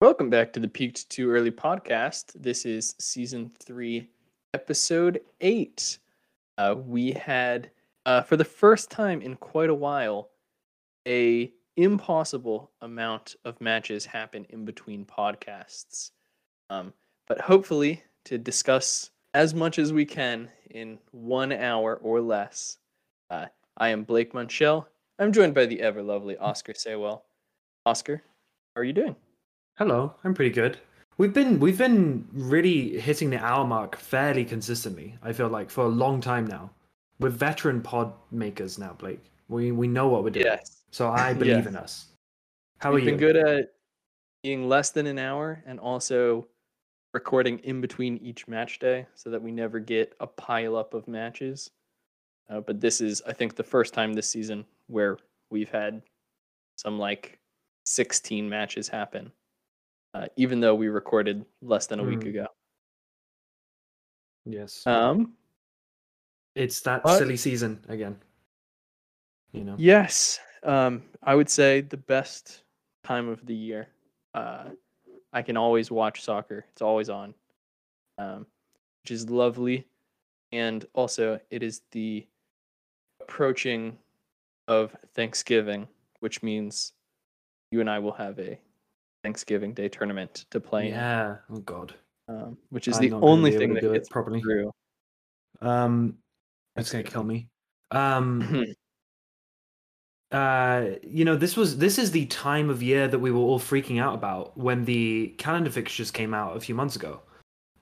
[0.00, 2.30] Welcome back to the Peaked Too Early podcast.
[2.40, 4.08] This is season three,
[4.54, 5.98] episode eight.
[6.56, 7.72] Uh, we had,
[8.06, 10.28] uh, for the first time in quite a while,
[11.08, 16.12] a impossible amount of matches happen in between podcasts.
[16.70, 16.92] Um,
[17.26, 22.78] but hopefully, to discuss as much as we can in one hour or less,
[23.30, 23.46] uh,
[23.76, 24.86] I am Blake Munchell.
[25.18, 27.22] I'm joined by the ever lovely Oscar Saywell.
[27.84, 28.22] Oscar,
[28.76, 29.16] how are you doing?
[29.78, 30.78] Hello, I'm pretty good.
[31.18, 35.16] We've been we've been really hitting the hour mark fairly consistently.
[35.22, 36.70] I feel like for a long time now.
[37.20, 39.20] We're veteran pod makers now, Blake.
[39.48, 40.46] We we know what we're doing.
[40.46, 40.82] Yes.
[40.90, 41.68] So I believe Yeah.
[41.68, 42.06] in us.
[42.78, 43.10] How We've are you?
[43.12, 43.72] been good at
[44.42, 46.46] being less than an hour and also
[47.14, 51.06] recording in between each match day so that we never get a pile up of
[51.08, 51.70] matches.
[52.50, 55.18] Uh, but this is, I think, the first time this season where
[55.50, 56.02] we've had
[56.76, 57.38] some like
[57.84, 59.32] 16 matches happen,
[60.14, 62.28] uh, even though we recorded less than a week Mm.
[62.30, 62.46] ago.
[64.44, 64.86] Yes.
[64.86, 65.34] Um,
[66.54, 67.18] it's that what?
[67.18, 68.16] silly season again.
[69.52, 69.76] You know.
[69.78, 72.62] Yes, um, I would say the best
[73.04, 73.88] time of the year.
[74.34, 74.70] Uh,
[75.32, 77.34] I can always watch soccer; it's always on,
[78.18, 78.46] um,
[79.02, 79.86] which is lovely.
[80.52, 82.26] And also, it is the
[83.20, 83.98] approaching
[84.66, 85.88] of Thanksgiving,
[86.20, 86.92] which means
[87.70, 88.58] you and I will have a
[89.22, 91.36] Thanksgiving Day tournament to play Yeah.
[91.50, 91.94] Oh God.
[92.28, 94.40] um, which is I'm the only thing that gets properly.
[94.40, 94.72] through.
[95.60, 96.18] Um,
[96.76, 97.48] it's gonna kill me.
[97.90, 98.66] Um,
[100.32, 103.58] uh, you know, this was this is the time of year that we were all
[103.58, 107.22] freaking out about when the calendar fixtures came out a few months ago.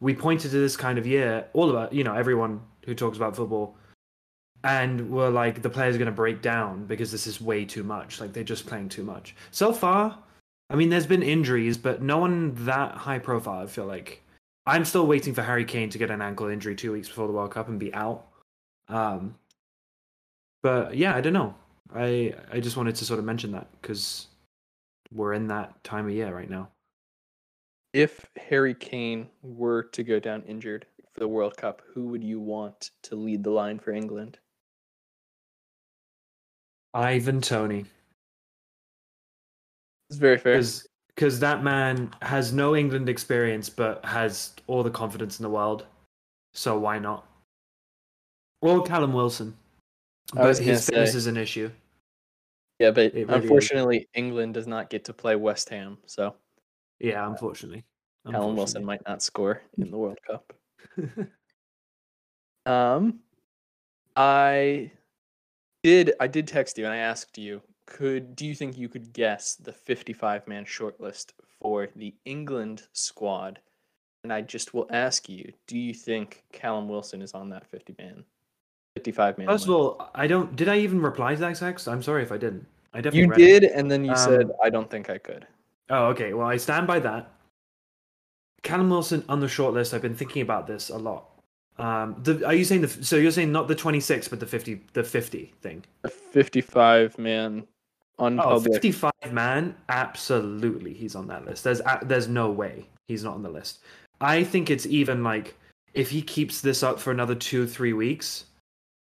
[0.00, 3.34] We pointed to this kind of year, all about you know everyone who talks about
[3.34, 3.77] football,
[4.62, 7.83] and we're like the players are going to break down because this is way too
[7.83, 8.21] much.
[8.21, 9.34] Like they're just playing too much.
[9.50, 10.17] So far,
[10.70, 13.62] I mean, there's been injuries, but no one that high profile.
[13.62, 14.22] I feel like
[14.67, 17.33] I'm still waiting for Harry Kane to get an ankle injury two weeks before the
[17.33, 18.27] World Cup and be out.
[18.89, 19.37] Um,
[20.62, 21.54] but yeah, I don't know.
[21.94, 24.27] I I just wanted to sort of mention that because
[25.12, 26.69] we're in that time of year right now.
[27.93, 32.38] if Harry Kane were to go down injured for the World Cup, who would you
[32.41, 34.38] want to lead the line for England?
[36.94, 37.84] Ivan Toney,
[40.09, 40.62] It's very fair.
[41.15, 45.87] because that man has no England experience but has all the confidence in the world.
[46.55, 47.27] So why not?
[48.62, 49.56] Or Callum Wilson,
[50.33, 51.71] but his fitness say- is an issue.
[52.78, 53.28] Yeah, but really is.
[53.31, 56.37] unfortunately, England does not get to play West Ham, so
[56.99, 57.84] Yeah, unfortunately.
[58.31, 60.53] Callum Wilson might not score in the World Cup.
[62.66, 63.21] Um,
[64.16, 64.91] I
[65.84, 66.15] did.
[66.19, 69.54] I did text you and I asked you, could do you think you could guess
[69.54, 73.60] the 55 man shortlist for the England squad?
[74.24, 77.94] And I just will ask you, do you think Callum Wilson is on that 50
[77.98, 78.24] man,
[78.97, 79.47] 55 man?
[79.47, 80.56] First of all, I don't.
[80.56, 81.86] Did I even reply to that text?
[81.86, 82.66] I'm sorry if I didn't.
[82.92, 83.60] I definitely you read it.
[83.60, 85.47] did, and then you said, Um, I don't think I could.
[85.91, 86.34] Oh, okay.
[86.34, 87.30] Well, I stand by that.
[88.62, 89.94] Callum Wilson on the shortlist.
[89.94, 91.28] I've been thinking about this a lot.
[91.78, 92.88] Um, the, are you saying the?
[92.88, 95.84] So you're saying not the 26, but the 50, the 50 thing.
[96.03, 97.64] A 55 man
[98.19, 99.77] Oh, 55 man.
[99.88, 101.65] Absolutely, he's on that list.
[101.65, 103.81] There's a- there's no way he's not on the list.
[104.21, 105.56] I think it's even like
[105.93, 108.47] if he keeps this up for another two three weeks,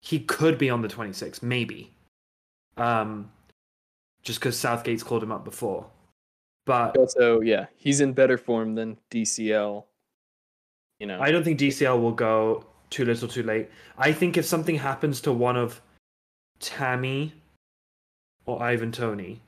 [0.00, 1.90] he could be on the 26, maybe.
[2.76, 3.30] Um,
[4.22, 5.86] just because Southgate's called him up before,
[6.64, 9.84] but Also, yeah, he's in better form than DCL.
[11.00, 13.68] You know, I don't think DCL will go too little too late.
[13.98, 15.80] I think if something happens to one of
[16.60, 17.34] Tammy
[18.46, 19.40] or Ivan Toney,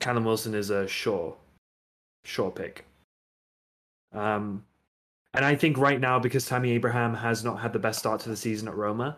[0.00, 1.36] Callum Wilson is a sure,
[2.24, 2.84] sure pick.
[4.12, 4.64] Um,
[5.34, 8.28] and I think right now because Tammy Abraham has not had the best start to
[8.28, 9.16] the season at Roma,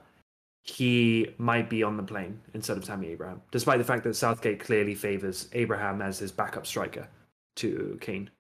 [0.63, 4.59] he might be on the plane instead of Tammy Abraham, despite the fact that Southgate
[4.59, 7.07] clearly favors Abraham as his backup striker
[7.57, 8.31] to Kane.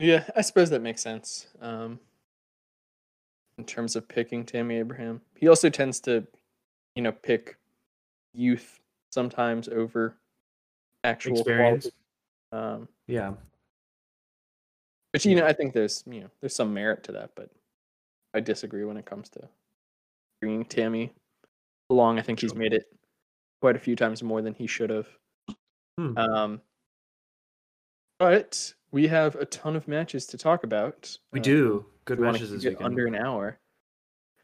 [0.00, 1.46] yeah, I suppose that makes sense.
[1.60, 2.00] Um,
[3.58, 6.26] in terms of picking Tammy Abraham, he also tends to,
[6.94, 7.57] you know, pick
[8.34, 8.80] youth
[9.10, 10.16] sometimes over
[11.04, 11.90] actual Experience.
[12.50, 12.76] quality.
[12.82, 13.34] Um, Yeah.
[15.12, 17.50] But you know, I think there's you know there's some merit to that, but
[18.34, 19.48] I disagree when it comes to
[20.40, 21.12] bringing Tammy
[21.90, 22.18] along.
[22.18, 22.92] I think he's made it
[23.60, 25.08] quite a few times more than he should have.
[25.98, 26.16] Hmm.
[26.18, 26.60] Um,
[28.18, 31.16] but we have a ton of matches to talk about.
[31.32, 32.82] We Uh, do good we matches this weekend.
[32.84, 33.58] under an hour.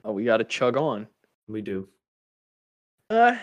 [0.05, 1.07] Oh, we got to chug on.
[1.47, 1.89] We do.
[3.11, 3.37] Uh,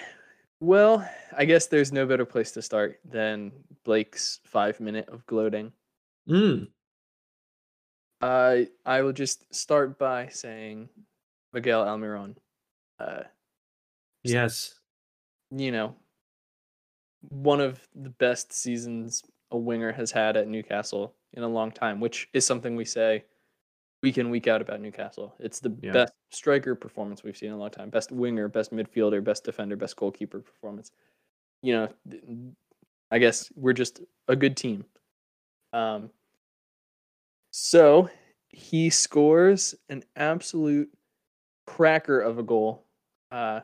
[0.61, 3.51] Well, I guess there's no better place to start than
[3.83, 5.73] Blake's five minute of gloating.
[6.29, 6.67] Mm.
[8.21, 10.87] Uh, I will just start by saying
[11.51, 12.35] Miguel Almiron.
[12.99, 13.23] Uh,
[14.23, 14.79] Yes.
[15.49, 15.95] you know,
[17.29, 21.99] one of the best seasons a winger has had at Newcastle in a long time,
[21.99, 23.25] which is something we say
[24.01, 25.35] week in, week out about Newcastle.
[25.39, 25.91] It's the Yeah.
[25.91, 27.89] best striker performance we've seen in a long time.
[27.89, 30.91] Best winger, best midfielder, best defender, best goalkeeper performance.
[31.61, 32.53] You know,
[33.11, 34.85] I guess we're just a good team.
[35.73, 36.09] Um,
[37.51, 38.09] so
[38.49, 40.89] he scores an absolute
[41.67, 42.85] cracker of a goal.
[43.31, 43.61] Uh,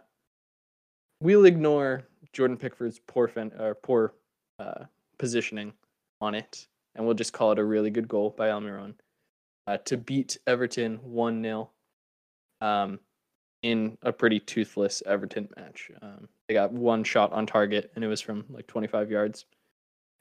[1.22, 2.04] we'll ignore
[2.34, 4.14] Jordan Pickford's poor fen- or poor
[4.60, 4.86] uh,
[5.18, 5.74] positioning
[6.22, 8.94] on it, and we'll just call it a really good goal by Almiron
[9.68, 11.70] uh, to beat Everton one 0
[12.62, 13.00] um,
[13.62, 15.92] in a pretty toothless Everton match.
[16.02, 19.46] Um, they got one shot on target, and it was from like 25 yards.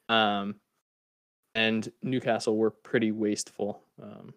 [0.09, 0.55] Um,
[1.55, 3.81] and Newcastle were pretty wasteful.
[4.01, 4.33] Um,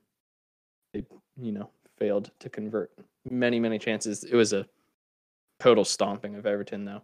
[0.94, 1.04] they,
[1.40, 2.92] you know, failed to convert
[3.28, 4.24] many, many chances.
[4.24, 4.66] It was a
[5.58, 7.02] total stomping of Everton, though.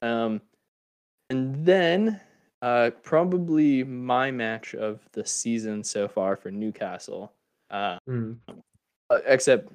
[0.00, 0.40] Um,
[1.30, 2.20] and then
[2.62, 7.32] uh, probably my match of the season so far for Newcastle,
[7.70, 8.38] uh, Mm.
[8.48, 9.72] uh, except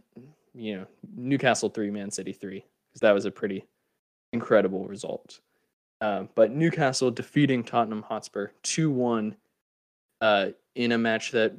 [0.54, 3.66] you know Newcastle three, Man City three, because that was a pretty
[4.34, 5.40] incredible result.
[6.02, 9.36] Uh, but Newcastle defeating Tottenham Hotspur two one
[10.22, 11.54] uh, in a match that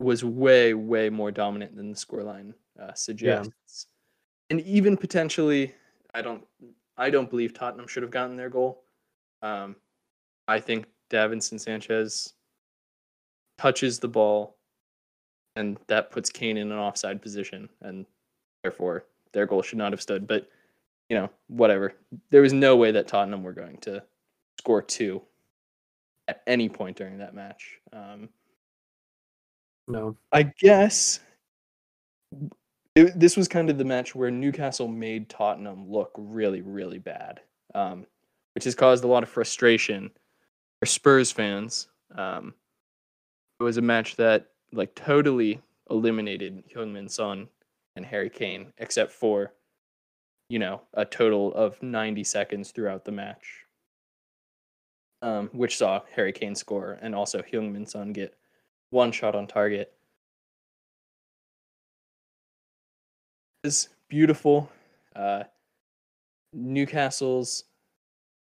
[0.00, 3.86] was way way more dominant than the scoreline uh, suggests,
[4.48, 5.74] and even potentially,
[6.14, 6.46] I don't
[6.96, 8.84] I don't believe Tottenham should have gotten their goal.
[9.42, 9.76] Um,
[10.46, 12.34] I think Davinson Sanchez
[13.56, 14.56] touches the ball,
[15.56, 18.06] and that puts Kane in an offside position, and
[18.62, 20.26] therefore their goal should not have stood.
[20.26, 20.48] But
[21.08, 21.94] you know, whatever.
[22.30, 24.02] There was no way that Tottenham were going to
[24.58, 25.22] score two
[26.28, 27.80] at any point during that match.
[27.92, 28.28] Um,
[29.86, 30.16] No.
[30.32, 31.20] I guess
[32.94, 37.40] it, this was kind of the match where Newcastle made Tottenham look really, really bad,
[37.74, 38.06] um,
[38.54, 40.10] which has caused a lot of frustration
[40.80, 41.88] for Spurs fans.
[42.14, 42.54] Um,
[43.60, 45.60] it was a match that like totally
[45.90, 47.48] eliminated Heung-Min Son
[47.96, 49.52] and Harry Kane, except for
[50.48, 53.64] you know a total of 90 seconds throughout the match,
[55.22, 58.34] um, which saw Harry Kane score and also Heung-Min Son get
[58.90, 59.92] one shot on target.
[63.64, 64.70] is beautiful.
[65.14, 65.44] Uh,
[66.52, 67.64] Newcastle's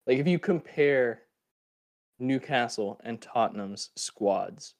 [0.08, 1.22] like if you compare
[2.20, 4.76] Newcastle and Tottenham's squads,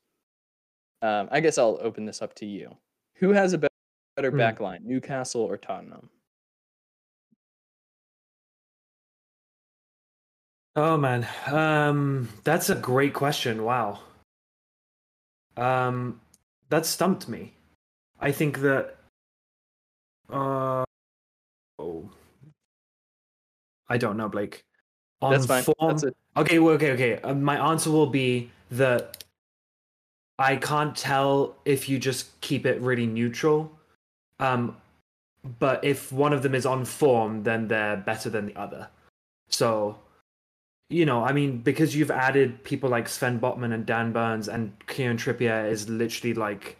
[1.02, 2.76] um, I guess I'll open this up to you.
[3.16, 3.68] Who has a be-
[4.16, 4.38] better Hmm.
[4.38, 6.10] back line, Newcastle or Tottenham?
[10.78, 13.64] Oh man, um, that's a great question.
[13.64, 14.02] Wow.
[15.56, 16.20] Um,
[16.70, 17.54] that stumped me.
[18.20, 18.98] I think that.
[20.30, 20.84] Uh,
[21.80, 22.10] oh,
[23.88, 24.64] I don't know, Blake.
[25.22, 25.64] On That's fine.
[25.64, 26.16] form, That's it.
[26.38, 27.22] Okay, well, okay, okay.
[27.22, 29.24] Uh, my answer will be that
[30.38, 33.72] I can't tell if you just keep it really neutral.
[34.40, 34.76] Um,
[35.60, 38.90] but if one of them is on form, then they're better than the other.
[39.50, 39.98] So,
[40.90, 44.74] you know, I mean, because you've added people like Sven Botman and Dan Burns, and
[44.88, 46.78] Kieran Trippier is literally like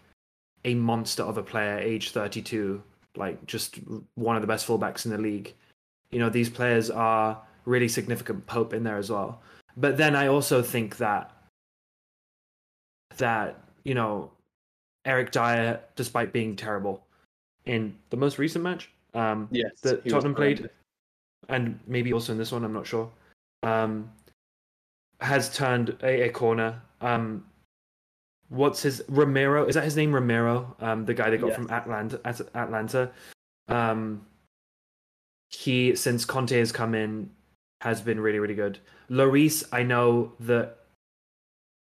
[0.66, 2.82] a monster of a player, age 32,
[3.16, 3.80] like just
[4.16, 5.54] one of the best fullbacks in the league.
[6.12, 9.42] You know, these players are really significant Pope in there as well.
[9.78, 11.32] But then I also think that
[13.18, 14.32] that you know
[15.06, 17.06] Eric Dier, despite being terrible
[17.66, 20.70] in the most recent match, um, Yes, that Tottenham played,
[21.50, 23.10] and maybe also in this one, I'm not sure,
[23.64, 24.12] um,
[25.22, 26.82] has turned a, a corner.
[27.02, 27.46] Um,
[28.50, 29.66] what's his Romero?
[29.66, 30.14] Is that his name?
[30.14, 31.56] Romero, um, the guy they got Yes.
[31.56, 32.22] from Atalanta.
[32.26, 33.12] At Atalanta.
[33.68, 34.26] Um,
[35.50, 37.30] he since Conte has come in
[37.82, 38.80] has been really really good.
[39.10, 40.80] Lloris, I know that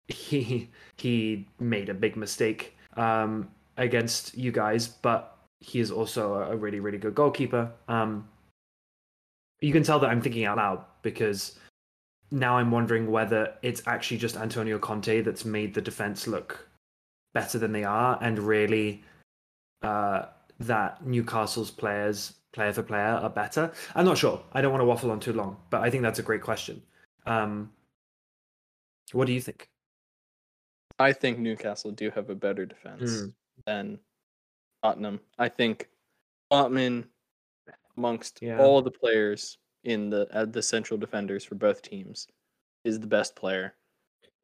[0.07, 6.55] he he made a big mistake um, against you guys, but he is also a
[6.55, 7.72] really really good goalkeeper.
[7.88, 8.27] Um,
[9.62, 11.57] you can tell that I'm thinking out loud because
[12.31, 16.67] now I'm wondering whether it's actually just Antonio Conte that's made the defense look
[17.34, 19.03] better than they are, and really
[19.81, 20.25] uh,
[20.60, 23.72] that Newcastle's players, player for player, are better.
[23.94, 24.44] I'm not sure.
[24.52, 26.82] I don't want to waffle on too long, but I think that's a great question.
[27.28, 27.72] Um,
[29.12, 29.70] what do you think?
[30.98, 33.34] I think Newcastle do have a better defense Mm.
[33.68, 34.00] than
[34.84, 35.20] Tottenham.
[35.38, 35.88] I think
[36.50, 37.12] Tottenham
[37.96, 38.60] amongst Yeah.
[38.60, 42.28] all the players in the uh, the central defenders for both teams
[42.84, 43.76] is the best player,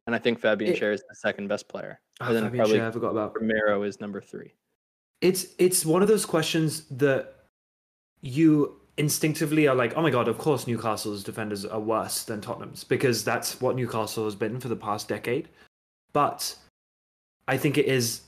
[0.06, 2.00] and I think Fabian Schär is the second best player.
[2.22, 3.36] Oh, and then Fabian probably Schär, I forgot about.
[3.36, 4.54] Romero is number three.
[5.22, 7.43] It's it's one of those questions that
[8.24, 12.84] you instinctively are like, oh my god, of course Newcastle's defenders are worse than Tottenham's
[12.84, 15.50] because that's what Newcastle has been for the past decade.
[16.14, 16.56] But
[17.48, 18.22] I think it is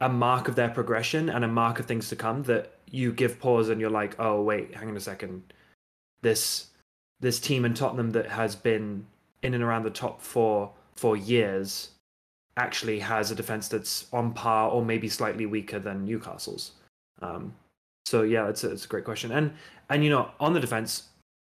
[0.00, 3.38] a mark of their progression and a mark of things to come that you give
[3.38, 5.52] pause and you're like, oh wait, hang on a second.
[6.22, 6.68] This
[7.20, 9.04] this team in Tottenham that has been
[9.42, 11.90] in and around the top four for years
[12.56, 16.72] actually has a defense that's on par or maybe slightly weaker than Newcastle's.
[17.20, 17.54] Um,
[18.10, 19.30] so yeah, it's a, it's a great question.
[19.30, 19.52] And
[19.88, 21.04] and you know, on the defense,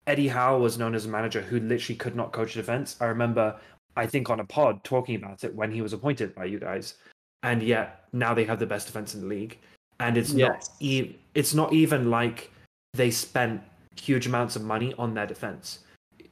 [0.07, 2.97] Eddie Howe was known as a manager who literally could not coach defense.
[3.01, 3.57] I remember,
[3.97, 6.95] I think on a pod talking about it when he was appointed by you guys,
[7.43, 9.59] and yet now they have the best defense in the league.
[9.99, 10.69] And it's Yes.
[10.69, 12.51] not e- it's not even like
[12.95, 13.61] they spent
[13.97, 15.81] huge amounts of money on their defense,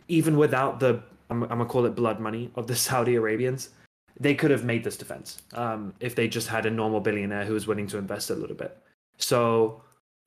[0.07, 3.71] even without the I'm, I'm gonna call it blood money of the Saudi Arabians
[4.19, 7.55] they could have made this defense um, if they just had a normal billionaire who
[7.55, 8.77] was willing to invest a little bit.
[9.17, 9.81] So,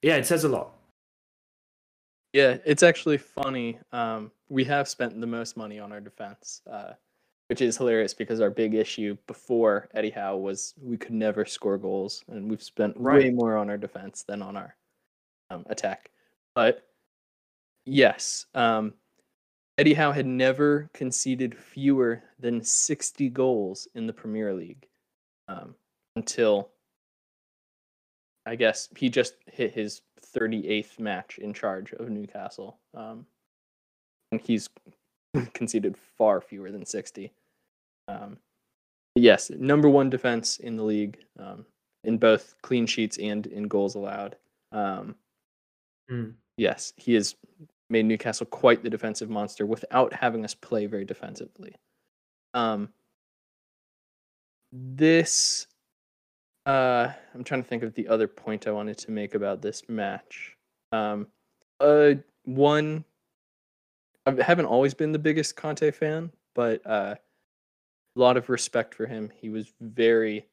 [0.03, 0.73] yeah, it says a lot.
[2.33, 3.79] Yeah, it's actually funny.
[3.91, 6.93] Um, we have spent the most money on our defense, uh,
[7.47, 11.77] which is hilarious because our big issue before Eddie Howe was we could never score
[11.77, 14.75] goals, and we've spent way more on our defense than on our
[15.49, 16.11] um, attack.
[16.53, 16.83] But
[17.85, 18.93] yes, um,
[19.77, 24.87] Eddie Howe had never conceded fewer than 60 goals in the Premier League
[25.47, 25.75] um,
[26.15, 26.69] until
[28.45, 30.01] I guess he just hit his
[30.35, 32.77] 38th match in charge of Newcastle.
[32.93, 33.25] Um,
[34.31, 34.69] and he's
[35.53, 37.31] conceded far fewer than 60.
[38.07, 38.37] Um,
[39.15, 41.65] yes, number one defense in the league um,
[42.03, 44.35] in both clean sheets and in goals allowed.
[44.71, 45.15] Um,
[46.09, 46.33] Mm.
[46.57, 47.35] Yes, he has
[47.89, 51.75] made Newcastle quite the defensive monster without having us play very defensively.
[52.53, 52.89] Um,
[54.71, 55.67] this
[56.65, 59.83] uh, I'm trying to think of the other point I wanted to make about this
[59.89, 60.55] match.
[60.91, 61.27] Um,
[61.79, 62.13] uh,
[62.45, 63.03] one,
[64.25, 67.15] I haven't always been the biggest Conte fan, but uh,
[68.15, 69.31] a lot of respect for him.
[69.35, 70.45] He was very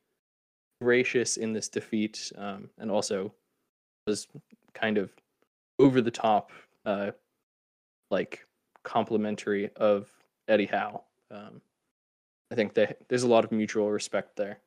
[0.80, 3.32] gracious in this defeat, um, and also
[4.06, 4.26] was
[4.74, 5.10] kind of
[5.78, 6.50] over the top,
[6.84, 7.12] uh,
[8.10, 8.46] like
[8.82, 10.08] complimentary of
[10.48, 11.04] Eddie Howe.
[11.30, 11.60] Um,
[12.50, 14.58] I think that there's a lot of mutual respect there.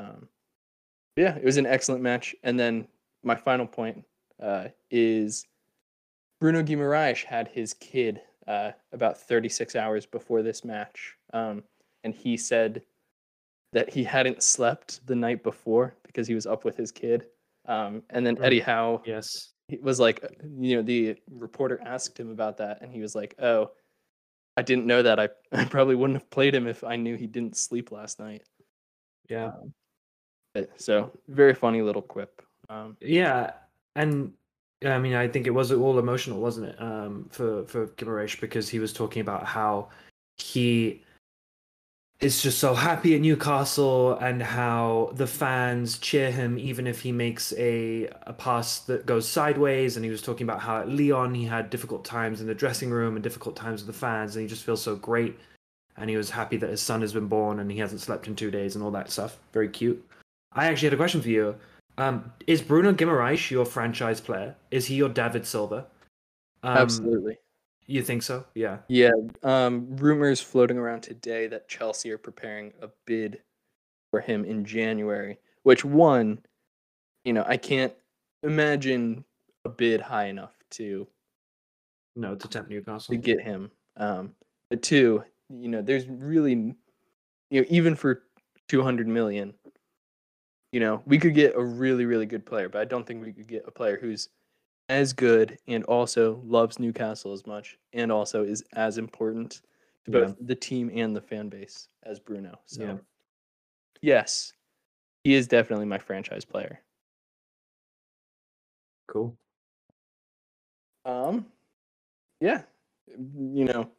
[0.00, 0.28] Um,
[1.18, 2.34] yeah, it was an excellent match.
[2.44, 2.86] And then
[3.24, 4.04] my final point
[4.40, 5.44] uh, is
[6.40, 11.64] Bruno Guimaraes had his kid uh, about 36 hours before this match, um,
[12.04, 12.82] and he said
[13.72, 17.26] that he hadn't slept the night before because he was up with his kid.
[17.66, 18.42] Um, and then.
[18.42, 19.52] Eddie Howe Yes.
[19.82, 20.24] was like,
[20.58, 23.72] you know, the reporter asked him about that, and he was like, "Oh,
[24.56, 25.18] I didn't know that.
[25.18, 28.42] I, I probably wouldn't have played him if I knew he didn't sleep last night."
[29.28, 29.46] Yeah.
[29.46, 29.74] Um,
[30.76, 32.42] so very funny little quip.
[32.68, 33.52] Um, Yeah,
[33.96, 34.32] and
[34.84, 36.80] I mean, I think it was all emotional, wasn't it?
[36.80, 39.88] Um, for for Guimaraes because he was talking about how
[40.36, 41.02] he
[42.20, 47.12] is just so happy at Newcastle and how the fans cheer him even if he
[47.12, 49.96] makes a a pass that goes sideways.
[49.96, 52.90] And he was talking about how at Lyon he had difficult times in the dressing
[52.90, 55.38] room and difficult times with the fans, and he just feels so great.
[55.96, 58.36] And he was happy that his son has been born and he hasn't slept in
[58.36, 59.38] two days and all that stuff.
[59.52, 60.04] Very cute.
[60.52, 61.56] I actually had a question for you.
[61.98, 64.54] Um, is Bruno Guimaraes your franchise player?
[64.70, 65.86] Is he your David Silva?
[66.62, 67.38] Um, absolutely.
[67.86, 68.44] You think so?
[68.54, 68.78] Yeah.
[68.88, 69.10] Yeah.
[69.42, 73.40] Um, rumors floating around today that Chelsea are preparing a bid
[74.10, 75.38] for him in January.
[75.62, 76.40] Which one,
[77.24, 77.92] you know, I can't
[78.42, 79.24] imagine
[79.64, 81.06] a bid high enough to
[82.14, 83.12] No, to tempt Newcastle.
[83.14, 83.70] to get him.
[83.96, 84.34] Um,
[84.70, 86.52] but two, you know, there's really,
[87.50, 88.22] you know, even for
[88.68, 89.54] 200 million,
[90.72, 93.32] you know, we could get a really, really good player, but I don't think we
[93.32, 94.28] could get a player who's
[94.88, 99.62] as good and also loves Newcastle as much and also is as important
[100.04, 102.58] to both the team and the fan base as Bruno.
[102.66, 102.96] So, Yeah.
[104.00, 104.52] yes,
[105.24, 106.80] he is definitely my franchise player.
[109.06, 109.36] Cool.
[111.04, 111.46] Um,
[112.40, 112.62] yeah,
[113.08, 113.90] you know,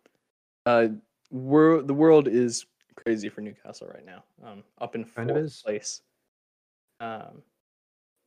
[0.65, 0.87] uh,
[1.31, 4.23] we're, the world is crazy for Newcastle right now.
[4.43, 6.01] Um, up in Kind of fourth place,
[6.99, 7.41] um,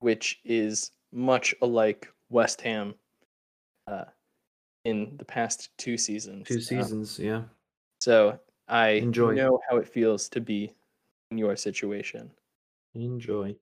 [0.00, 2.94] which is much alike West Ham,
[3.86, 4.04] uh,
[4.84, 6.48] in the past two seasons.
[6.48, 7.18] Two Um, seasons.
[7.18, 7.42] yeah.
[8.00, 8.38] so
[8.68, 9.32] I Enjoy.
[9.34, 10.74] know how it feels to be
[11.30, 12.30] in your situation.
[12.94, 13.54] Enjoy.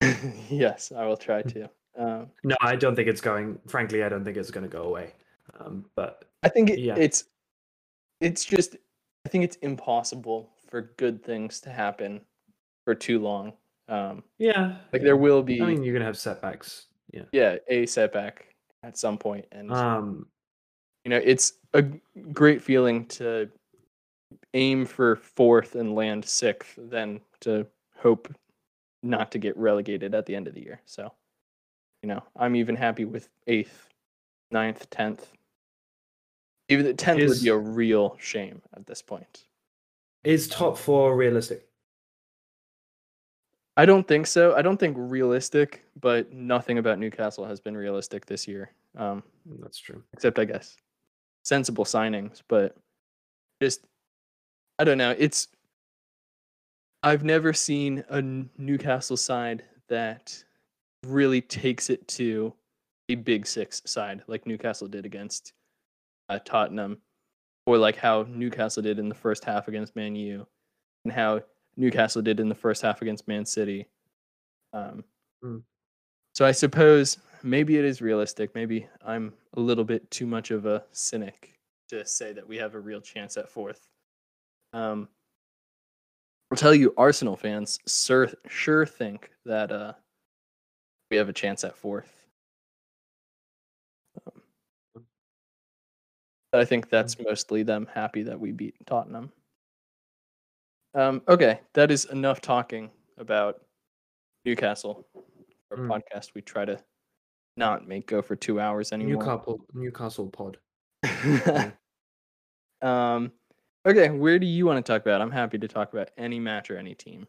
[0.48, 1.68] yes, I will try to.
[1.96, 3.58] Um, No, I don't think it's going.
[3.66, 5.14] Frankly, I don't think it's going to go away.
[5.58, 6.94] Um, but I think it, Yeah.
[6.96, 7.24] it's
[8.20, 8.76] it's just
[9.26, 12.20] I think it's impossible for good things to happen
[12.84, 13.52] for too long.
[13.88, 16.86] Um, yeah, like there will be I mean, you're going to have setbacks.
[17.12, 17.22] Yeah.
[17.32, 20.26] yeah a setback at some point, and Um,
[21.04, 21.82] you know it's a
[22.32, 23.48] great feeling to
[24.54, 27.66] aim for fourth and land sixth than to
[27.96, 28.32] hope
[29.02, 30.80] not to get relegated at the end of the year.
[30.86, 31.12] So,
[32.02, 33.88] you know, I'm even happy with eighth,
[34.50, 35.32] ninth, tenth.
[36.68, 39.44] Even the tenth would be a real shame at this point.
[40.24, 41.67] is top four realistic?
[43.78, 44.56] I don't think so.
[44.56, 48.72] I don't think realistic, but nothing about Newcastle has been realistic this year.
[48.96, 49.22] Um,
[49.60, 50.02] That's true.
[50.12, 50.76] except I guess
[51.44, 52.76] sensible signings, but
[53.62, 53.86] just
[54.80, 55.14] I don't know.
[55.16, 55.46] It's
[57.04, 60.42] I've never seen a Newcastle side that
[61.06, 62.52] really takes it to
[63.08, 65.52] a big six side like Newcastle did against
[66.28, 66.98] uh, Tottenham,
[67.64, 70.48] or like how Newcastle did in the first half against Man U,
[71.04, 71.42] and how
[71.78, 73.86] Newcastle did in the first half against Man City.
[74.74, 75.04] Um,
[75.44, 75.62] Mm.
[76.34, 78.54] So I suppose maybe it is realistic.
[78.54, 81.54] Maybe I'm a little bit too much of a cynic
[81.88, 83.88] to say that we have a real chance at fourth.
[84.72, 85.08] Um,
[86.50, 89.92] I'll tell you, Arsenal fans sure, sure think that uh,
[91.10, 92.26] we have a chance at fourth.
[94.26, 95.04] Um,
[96.52, 99.32] but I think that's mostly them happy that we beat Tottenham.
[100.98, 103.60] Um, okay, that is enough talking about
[104.44, 105.06] Newcastle.
[105.70, 105.88] Our Mm.
[105.88, 106.82] podcast we try to
[107.56, 109.22] not make go for two hours anymore.
[109.22, 110.58] Newcastle, Newcastle pod.
[112.82, 113.30] um,
[113.86, 115.20] okay, where do you want to talk about?
[115.20, 117.28] I'm happy to talk about any match or any team.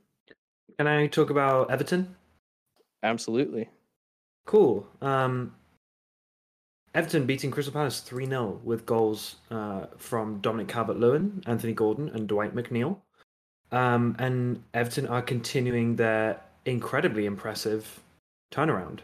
[0.80, 2.16] Can I talk about Everton?
[3.04, 3.70] Absolutely.
[4.48, 4.88] Cool.
[5.00, 5.56] Um,
[6.96, 12.10] Everton beating Crystal Palace 3 0 with goals uh, from Dominic Calvert Lewin, Anthony Gordon,
[12.10, 13.02] and Dwight McNeil.
[13.72, 18.00] Um, and Everton are continuing their incredibly impressive
[18.52, 19.00] turnaround.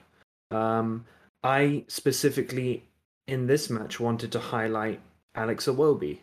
[0.51, 1.05] Um,
[1.43, 2.83] I specifically,
[3.27, 4.99] in this match, wanted to highlight
[5.35, 6.19] Alex Iwobi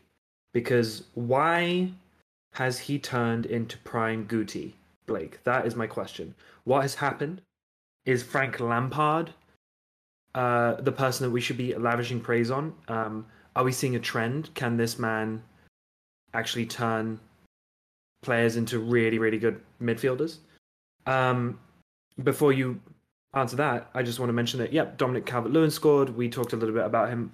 [0.53, 1.91] because why
[2.55, 4.73] has he turned into prime Guti,
[5.07, 5.43] Blake?
[5.45, 6.35] That is my question.
[6.65, 7.41] What has happened?
[8.05, 9.31] Is Frank Lampard
[10.35, 12.75] uh, the person that we should be lavishing praise on?
[12.89, 14.53] Um, are we seeing a trend?
[14.55, 15.43] Can this man
[16.35, 17.21] actually turn
[18.23, 20.39] players into really, really good midfielders?
[21.07, 21.59] Um,
[22.23, 22.81] before you
[23.35, 26.17] answer that, I just want to mention that, yep, Dominic Calvert Lewin scored.
[26.17, 27.33] We talked a little bit about him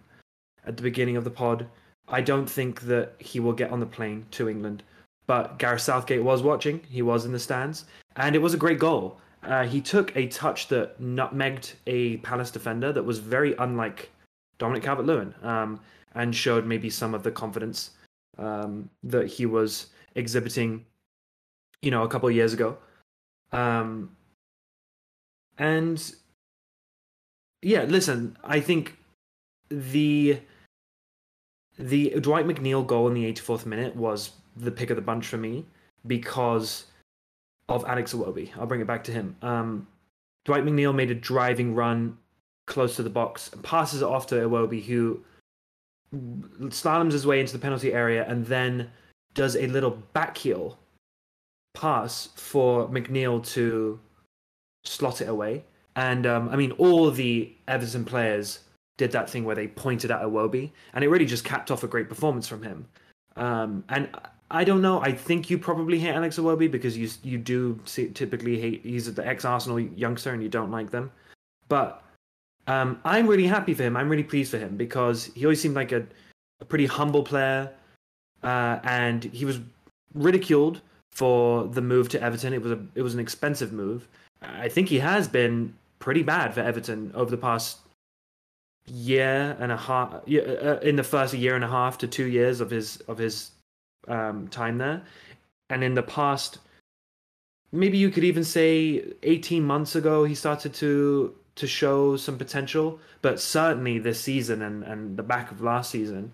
[0.67, 1.67] at the beginning of the pod.
[2.09, 4.83] I don't think that he will get on the plane to England,
[5.27, 6.81] but Gareth Southgate was watching.
[6.89, 7.85] He was in the stands,
[8.17, 9.21] and it was a great goal.
[9.43, 14.11] Uh, he took a touch that nutmegged a Palace defender that was very unlike
[14.59, 15.81] Dominic Calvert Lewin um,
[16.15, 17.91] and showed maybe some of the confidence
[18.39, 20.85] um, that he was exhibiting,
[21.83, 22.79] you know, a couple of years ago.
[23.53, 24.17] Um,
[25.57, 26.15] and
[27.63, 28.97] yeah, listen, I think
[29.71, 30.41] the
[31.79, 35.37] the Dwight McNeil goal in the 84th minute was the pick of the bunch for
[35.37, 35.65] me
[36.07, 36.87] because
[37.69, 38.51] of Alex Iwobi.
[38.59, 39.37] I'll bring it back to him.
[39.43, 39.87] Um,
[40.45, 42.19] Dwight McNeil made a driving run
[42.67, 45.21] close to the box and passes it off to Iwobi, who
[46.15, 48.91] slaloms his way into the penalty area and then
[49.39, 50.77] does a little back heel
[51.73, 53.99] pass for McNeil to
[54.85, 55.65] slot it away.
[55.95, 58.61] And um, I mean, all the Everton players
[58.97, 61.87] did that thing where they pointed at Iwobi, and it really just capped off a
[61.87, 62.87] great performance from him.
[63.37, 64.09] Um, and
[64.51, 65.01] I don't know.
[65.01, 68.83] I think you probably hate Alex Iwobi because you you do see, typically hate.
[68.83, 71.13] He's the ex Arsenal youngster, and you don't like them.
[71.69, 72.03] But
[72.67, 73.97] um, I'm really happy for him.
[73.97, 76.05] I'm really pleased for him because he always seemed like a,
[76.61, 77.71] a pretty humble player,
[78.43, 79.61] uh, and he was
[80.15, 82.53] ridiculed for the move to Everton.
[82.53, 84.07] It was a it was an expensive move.
[84.43, 87.79] I think he has been pretty bad for Everton over the past
[88.87, 90.15] year and a half.
[90.27, 93.19] yeah, uh, In the first year and a half to two years of his of
[93.19, 93.51] his
[94.07, 95.03] um, time there,
[95.71, 96.59] and in the past,
[97.73, 103.01] maybe you could even say eighteen months ago, he started to to show some potential.
[103.23, 106.33] But certainly this season and and the back of last season,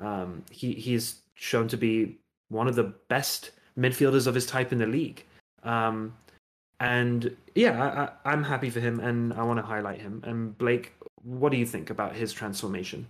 [0.00, 2.16] um, he he's shown to be
[2.48, 5.24] one of the best midfielders of his type in the league.
[5.64, 6.14] Um,
[6.78, 10.22] and yeah, I, I'm happy for him, and I want to highlight him.
[10.24, 13.06] And Blake, what do you think about his transformation?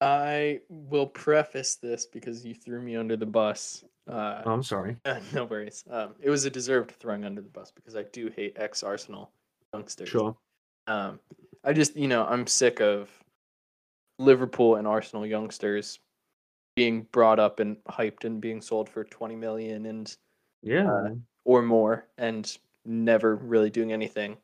[0.00, 3.84] I will preface this because you threw me under the bus.
[4.08, 4.96] Uh, Oh, I'm sorry.
[5.32, 5.84] no worries.
[5.90, 9.32] Um, it was a deserved throwing under the bus because I do hate ex Arsenal
[9.74, 10.08] youngsters.
[10.08, 10.36] Sure.
[10.86, 11.18] Um,
[11.64, 13.10] I just, you know, I'm sick of
[14.20, 15.98] Liverpool and Arsenal youngsters
[16.78, 20.16] being brought up and hyped and being sold for 20 million and
[20.62, 20.88] Yeah.
[20.88, 21.08] Uh,
[21.44, 24.36] or more and never really doing anything.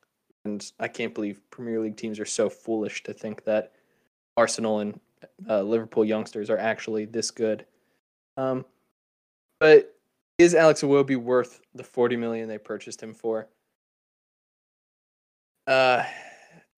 [0.45, 3.73] And I can't believe Premier League teams are so foolish to think that
[4.37, 4.99] Arsenal and
[5.49, 7.67] uh, Liverpool youngsters are actually this good.
[8.37, 8.65] Um,
[9.61, 9.95] but
[10.39, 13.47] is Alex Iwobi worth the 40 million they purchased him for?
[15.69, 16.03] Uh,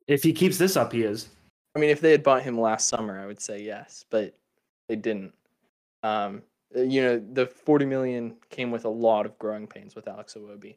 [0.07, 1.29] if he keeps this up, he is.
[1.75, 4.35] I mean, if they had bought him last summer, I would say yes, but
[4.89, 5.33] they didn't.
[6.07, 6.43] Um,
[6.77, 10.35] uh, you know, the 40 million came with a lot of growing pains with Alex
[10.35, 10.77] Iwobi,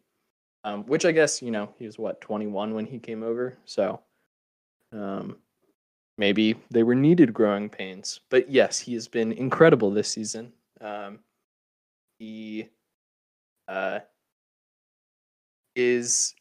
[0.63, 3.57] um, which I guess, you know, he was what, 21 when he came over.
[3.65, 4.01] So
[4.91, 5.37] um,
[6.17, 8.21] maybe they were needed growing pains.
[8.29, 10.51] But yes, he has been incredible this season.
[10.81, 11.19] Um,
[12.17, 12.69] he
[13.67, 13.99] uh,
[15.75, 16.33] is.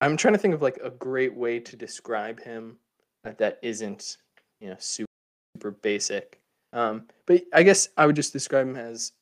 [0.00, 2.76] I'm trying to think of like a great way to describe him
[3.22, 4.18] that isn't,
[4.60, 5.08] you know, super,
[5.56, 6.40] super basic.
[6.74, 9.12] Um, but I guess I would just describe him as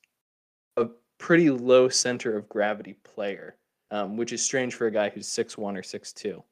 [0.76, 0.86] a
[1.18, 3.56] pretty low center of gravity player,
[3.90, 6.42] um, which is strange for a guy who's six one or six two.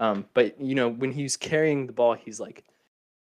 [0.00, 2.64] Um, but you know, when he's carrying the ball, he's like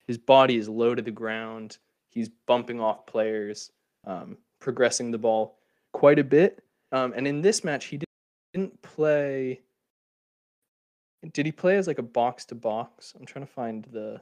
[0.07, 1.77] his body is low to the ground.
[2.09, 3.71] He's bumping off players,
[4.05, 5.57] um, progressing the ball
[5.93, 6.63] quite a bit.
[6.91, 7.99] Um, and in this match, he
[8.53, 9.61] didn't play.
[11.33, 13.13] Did he play as like a box to box?
[13.17, 14.19] I'm trying to find the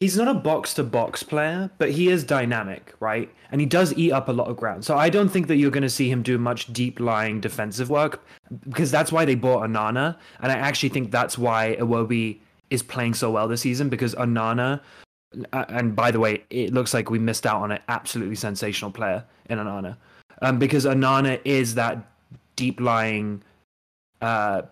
[0.00, 3.34] He's not a box to box player, but he is dynamic, right?
[3.50, 4.84] And he does eat up a lot of ground.
[4.84, 7.90] So I don't think that you're going to see him do much deep lying defensive
[7.90, 8.24] work
[8.68, 12.38] because that's why they bought Onana, And I actually think that's why Iwobi
[12.70, 14.80] is playing so well this season because Onana.
[15.52, 19.24] and by the way, it looks like we missed out on an absolutely sensational player
[19.50, 19.96] in Onana,
[20.42, 21.98] um, because Onana is that
[22.54, 23.42] deep lying,
[24.20, 24.62] uh,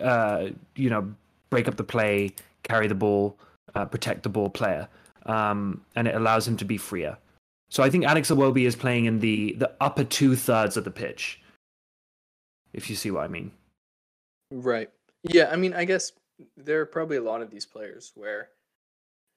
[0.00, 1.12] uh, you know,
[1.50, 2.32] break up the play,
[2.62, 3.36] carry the ball
[3.76, 4.88] uh, protect the ball player,
[5.26, 7.16] um, and it allows him to be freer.
[7.68, 10.90] So I think Alex Iwobi is playing in the the upper two thirds of the
[10.90, 11.42] pitch,
[12.72, 13.52] if you see what I mean.
[14.50, 14.90] Right.
[15.22, 15.50] Yeah.
[15.52, 16.12] I mean, I guess
[16.56, 18.50] there are probably a lot of these players where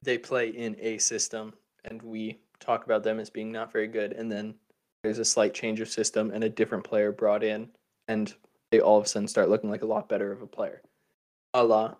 [0.03, 1.53] they play in a system,
[1.85, 4.53] and we talk about them as being not very good, and then
[5.03, 7.69] there's a slight change of system and a different player brought in,
[8.07, 8.33] and
[8.71, 10.81] they all of a sudden start looking like a lot better of a player.
[11.53, 11.95] A la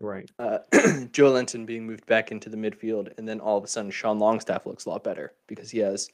[0.00, 0.30] Right.
[0.38, 4.18] uh, Joelinton being moved back into the midfield, and then all of a sudden Sean
[4.18, 6.08] Longstaff looks a lot better because he has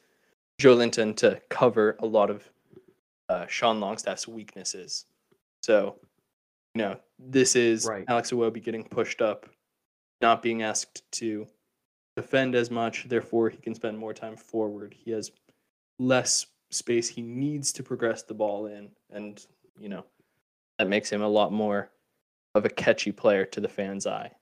[0.60, 2.48] Joelinton to cover a lot of
[3.28, 5.06] uh, Sean Longstaff's weaknesses.
[5.62, 5.96] So,
[6.74, 8.04] you know, this is Right.
[8.08, 9.48] Alex Iwobi getting pushed up,
[10.20, 11.46] not being asked to
[12.16, 13.08] defend as much.
[13.08, 14.94] Therefore, he can spend more time forward.
[14.98, 15.30] He has
[15.98, 19.44] less space he needs to progress the ball in, and
[19.78, 20.04] you know
[20.78, 21.90] that makes him a lot more
[22.56, 24.32] of a catchy player to the fan's eye.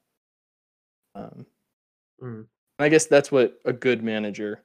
[1.15, 1.47] Um,
[2.23, 2.47] Mm.
[2.79, 4.63] I guess that's what a good manager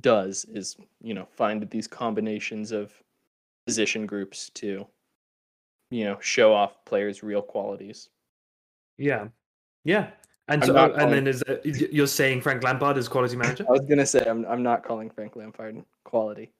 [0.00, 2.92] does is you know find these combinations of
[3.66, 4.86] position groups to
[5.90, 8.10] you know show off players' real qualities.
[8.98, 9.28] Yeah.
[9.84, 10.10] Yeah.
[10.48, 13.64] And I'm so, not and then is uh, you're saying Frank Lampard is quality manager,
[13.68, 16.52] I was gonna say I'm I'm not calling Frank Lampard quality.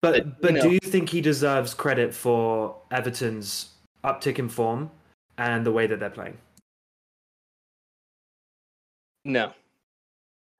[0.00, 3.70] but but, but you do you think he deserves credit for Everton's
[4.02, 4.90] uptick in form
[5.38, 6.38] and the way that they're playing?
[9.24, 9.52] No,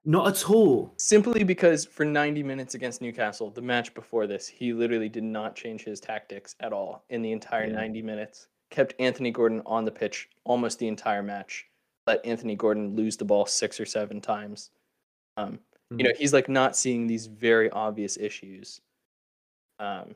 [0.04, 0.92] Not at all.
[0.96, 5.56] simply because for 90 minutes against Newcastle, the match before this, he literally did not
[5.56, 7.74] change his tactics at all in the entire Yeah.
[7.74, 8.48] 90 minutes.
[8.70, 11.68] Kept Anthony Gordon on the pitch almost the entire match.
[12.06, 14.70] Let Anthony Gordon lose the ball six or seven times.
[15.36, 15.58] Um,
[15.90, 18.80] You know, he's like not seeing these very obvious issues.
[19.78, 20.14] Um,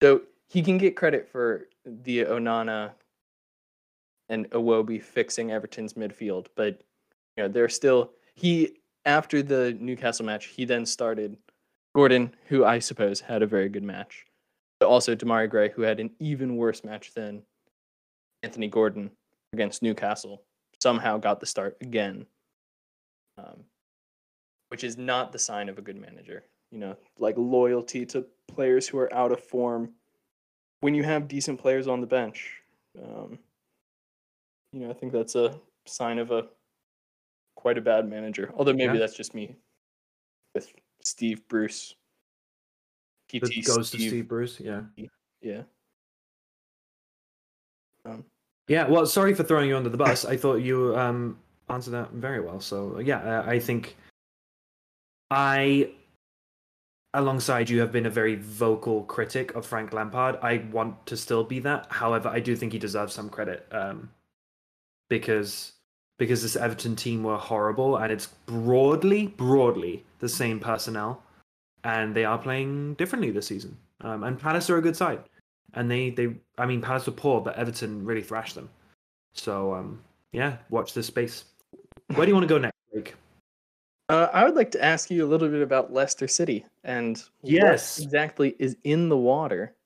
[0.00, 2.92] so he can get credit for the Onana
[4.30, 6.80] and Iwobi fixing Everton's midfield, but
[7.36, 11.36] you know they're still he after the Newcastle match he then started
[11.94, 14.24] Gordon, who I suppose had a very good match,
[14.78, 17.42] but also Demarai Gray, who had an even worse match than
[18.42, 19.10] Anthony Gordon
[19.52, 20.42] against Newcastle,
[20.80, 22.24] somehow got the start again.
[23.36, 23.64] Um,
[24.68, 26.44] which is not the sign of a good manager.
[26.70, 29.90] You know, like loyalty to players who are out of form.
[30.80, 32.62] When you have decent players on the bench,
[33.02, 33.38] um,
[34.72, 36.48] you know, I think that's a sign of a
[37.56, 38.52] quite a bad manager.
[38.54, 39.00] Although maybe Yeah.
[39.00, 39.56] that's just me
[40.54, 41.94] with Steve Bruce.
[43.28, 44.58] PT The ghost of Steve Bruce.
[44.60, 44.82] Yeah.
[45.40, 45.62] Yeah.
[48.04, 48.24] Um,
[48.68, 50.24] Yeah, well, sorry for throwing you under the bus.
[50.24, 52.60] I thought you um, answered that very well.
[52.60, 53.96] So yeah, I, I think
[55.30, 55.92] I
[57.14, 60.38] alongside you, have been a very vocal critic of Frank Lampard.
[60.42, 61.86] I want to still be that.
[61.90, 64.10] However, I do think he deserves some credit um,
[65.10, 65.72] because
[66.18, 71.22] because this Everton team were horrible, and it's broadly broadly the same personnel,
[71.84, 73.76] and they are playing differently this season.
[74.00, 75.20] Um, and Palace are a good side,
[75.74, 78.70] and they they I mean Palace were poor, but Everton really thrashed them.
[79.34, 81.44] So um, yeah, watch this space.
[82.14, 83.14] Where do you want to go next, Blake?
[84.08, 87.98] Uh, I would like to ask you a little bit about Leicester City and Yes.
[88.00, 89.76] what exactly is in the water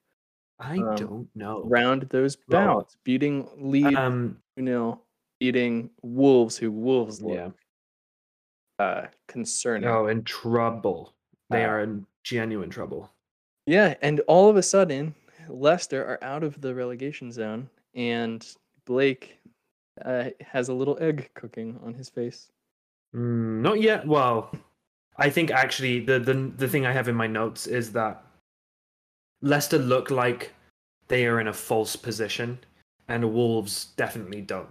[0.58, 1.62] I Um, don't know.
[1.64, 5.00] Round those bouts, beating Leeds Um, 2 0,
[5.40, 8.84] beating Wolves, who Wolves look yeah.
[8.84, 9.88] uh, concerning.
[9.88, 11.12] Oh, in trouble.
[11.50, 13.10] They Uh, are in genuine trouble.
[13.66, 15.14] Yeah, and all of a sudden,
[15.48, 18.46] Leicester are out of the relegation zone, and
[18.84, 19.38] Blake
[20.04, 22.50] uh, has a little egg cooking on his face.
[23.14, 24.06] Mm, not yet.
[24.06, 24.50] Well,
[25.16, 28.24] I think actually the, the the thing I have in my notes is that
[29.42, 30.52] Leicester look like
[31.08, 32.58] they are in a false position,
[33.08, 34.68] and Wolves definitely don't.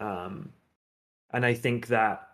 [0.00, 0.50] Um,
[1.32, 2.26] and I think that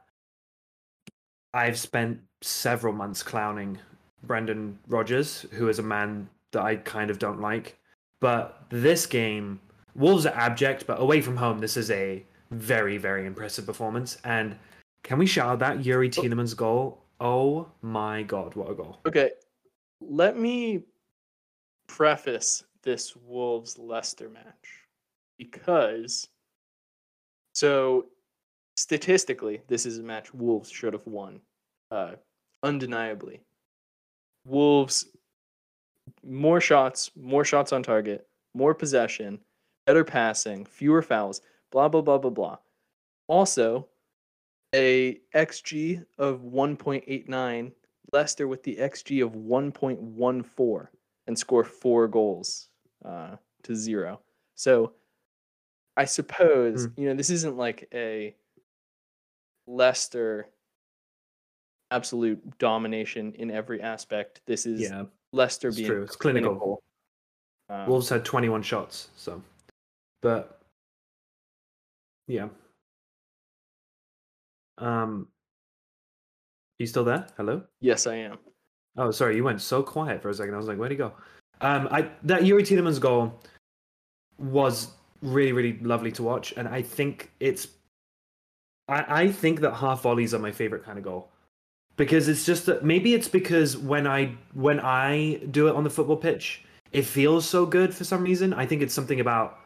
[1.52, 3.78] I've spent several months clowning
[4.22, 7.78] Brendan Rodgers, who is a man that I kind of don't like.
[8.20, 9.60] But this game,
[9.94, 14.18] Wolves are abject, but away from home, this is a very, very impressive performance.
[14.24, 14.56] And
[15.02, 17.02] can we shout out that Youri Tielemans goal?
[17.20, 19.00] Oh my god, what a goal!
[19.06, 19.30] Okay,
[20.00, 20.82] let me
[21.86, 24.84] preface this Wolves Leicester match
[25.38, 26.28] because
[27.56, 28.04] so
[28.76, 31.40] statistically, this is a match Wolves should have won.
[31.90, 32.16] Uh,
[32.62, 33.40] undeniably,
[34.44, 35.06] Wolves
[36.22, 39.40] more shots, more shots on target, more possession,
[39.86, 41.40] better passing, fewer fouls,
[41.72, 42.58] blah blah blah blah blah.
[43.26, 43.88] Also,
[44.74, 47.72] a xG of 1.89
[48.12, 50.88] Leicester with the XG of 1.14
[51.26, 52.68] and score four goals
[53.02, 54.20] uh, to zero.
[54.56, 54.92] So
[55.96, 58.34] I suppose, you know, this isn't like a
[59.66, 60.48] Leicester
[61.90, 64.42] absolute domination in every aspect.
[64.46, 66.02] This is Yeah, Leicester it's being true.
[66.02, 66.50] It's clinical.
[66.56, 66.82] clinical.
[67.68, 69.42] Um, Wolves had 21 shots, so.
[70.22, 70.60] But
[72.28, 72.48] yeah.
[74.78, 75.28] Um,
[76.78, 77.26] you still there?
[77.36, 77.62] Hello.
[77.80, 78.38] yes, I am.
[78.98, 80.54] Oh, sorry, you went so quiet for a second.
[80.54, 81.12] I was like, where'd he go?
[81.60, 83.40] Um, I that Youri Tielemans goal
[84.38, 84.88] was
[85.22, 87.68] really, really lovely to watch, and I think it's.
[88.88, 91.30] I, I think that half volleys are my favorite kind of goal
[91.96, 95.90] because it's just that maybe it's because when I when I do it on the
[95.90, 98.52] football pitch, it feels so good for some reason.
[98.52, 99.58] I think it's something about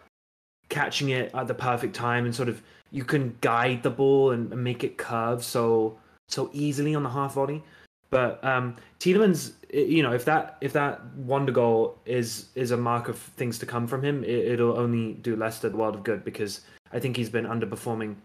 [0.69, 4.53] catching it at the perfect time and sort of you can guide the ball and,
[4.53, 7.63] and make it curve so so easily on the half volley.
[8.11, 13.19] But um, you know, if that if that wonder goal is is a mark of
[13.19, 16.63] things to come from him, it, it'll only do Leicester the world of good because
[16.93, 18.17] I think he's been underperforming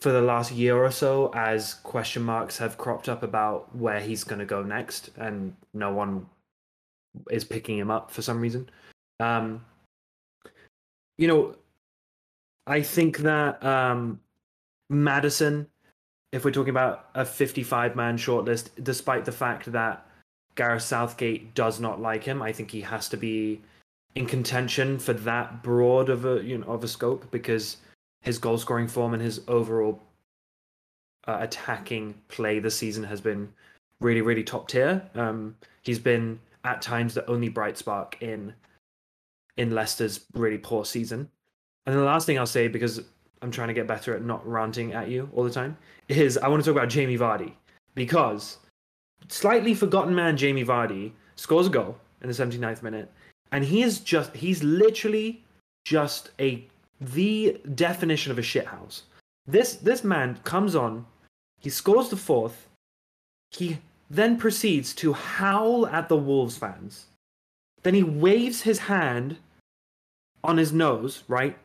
[0.00, 4.24] for the last year or so as question marks have cropped up about where he's
[4.24, 6.26] going to go next, and no one
[7.30, 8.68] is picking him up for some reason.
[9.20, 9.64] Um,
[11.16, 11.54] you know,
[12.66, 14.20] I think that um,
[14.90, 15.66] Maddison
[16.32, 20.06] if we're talking about a 55 man shortlist, despite the fact that
[20.54, 23.60] Gareth Southgate does not like him, I think he has to be
[24.14, 27.76] in contention for that broad of a you know of a scope because
[28.22, 30.02] his goal scoring form and his overall
[31.28, 33.52] uh, attacking play this season has been
[34.00, 35.02] really really top tier.
[35.14, 38.54] Um, he's been at times the only bright spark in
[39.56, 41.30] in Leicester's really poor season.
[41.84, 43.02] And the last thing I'll say because
[43.42, 45.76] I'm trying to get better at not ranting at you all the time
[46.08, 47.52] is I want to talk about Jamie Vardy
[47.94, 48.58] because
[49.28, 53.10] slightly forgotten man Jamie Vardy scores a goal in the 79th minute
[53.52, 55.42] and he is just he's literally
[55.84, 56.66] just a
[57.00, 59.02] the definition of a shithouse.
[59.46, 61.06] This this man comes on,
[61.60, 62.68] he scores the fourth,
[63.50, 63.78] he
[64.10, 67.06] then proceeds to howl at the Wolves fans.
[67.82, 69.36] Then he waves his hand
[70.42, 71.56] on his nose, right?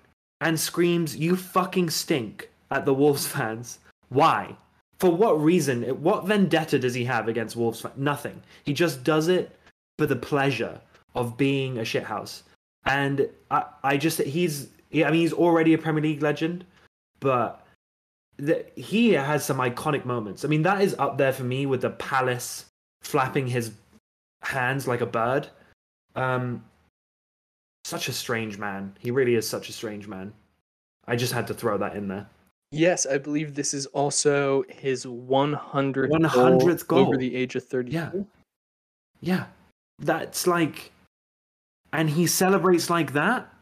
[0.42, 3.80] And screams, You fucking stink at the Wolves fans.
[4.10, 4.56] Why?
[5.00, 5.84] For what reason?
[6.02, 7.98] What vendetta does he have against Wolves fans?
[7.98, 8.42] Nothing.
[8.64, 9.56] He just does it
[9.98, 10.80] for the pleasure
[11.16, 12.42] of being a shithouse.
[12.86, 16.66] And I, I just, he's, I mean, he's already a Premier League legend,
[17.20, 17.66] but
[18.38, 20.44] the, he has some iconic moments.
[20.44, 22.66] I mean, that is up there for me with the Palace
[23.04, 23.72] flapping his
[24.42, 25.48] hands like a bird.
[26.16, 26.64] Um,
[27.92, 28.96] such a strange man.
[29.00, 30.34] He really is such a strange man.
[31.08, 32.26] I just had to throw that in there.
[32.72, 37.08] Yes, I believe this is also his 100th, 100th goal goal.
[37.08, 37.92] over the age of 30.
[37.92, 38.12] Yeah.
[39.20, 39.46] Yeah,
[40.00, 40.92] that's like,
[41.92, 43.54] and he celebrates like that.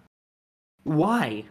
[0.84, 1.44] Why?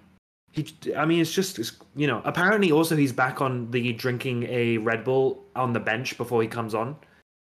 [0.52, 2.22] He, I mean, it's just it's, you know.
[2.24, 6.48] Apparently, also he's back on the drinking a Red Bull on the bench before he
[6.48, 6.96] comes on.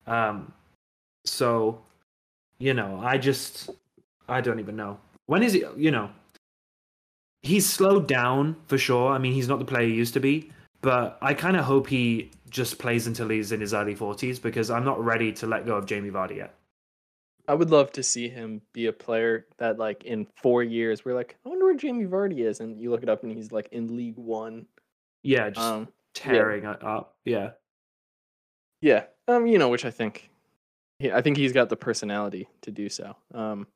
[0.08, 0.52] Um,
[1.24, 1.82] so,
[2.58, 3.70] you know, I just,
[4.28, 5.64] I don't even know when is he.
[5.78, 6.10] You know,
[7.44, 9.12] he's slowed down for sure.
[9.12, 11.88] I mean, he's not the player he used to be, but I kind of hope
[11.88, 15.68] he just plays until he's in his early forties because I'm not ready to let
[15.68, 16.56] go of Jamie Vardy yet.
[17.48, 21.16] I would love to see him be a player that, like, in four years, we're
[21.16, 23.70] like, I wonder where Jamie Vardy is, and you look it up, and he's like
[23.72, 24.66] in League One.
[25.24, 27.16] Yeah, just Um, tearing it up.
[27.26, 27.52] Yeah,
[28.82, 30.30] yeah, um, you know, which I think,
[31.00, 33.16] yeah, I think he's got the personality to do so.
[33.34, 33.68] Um,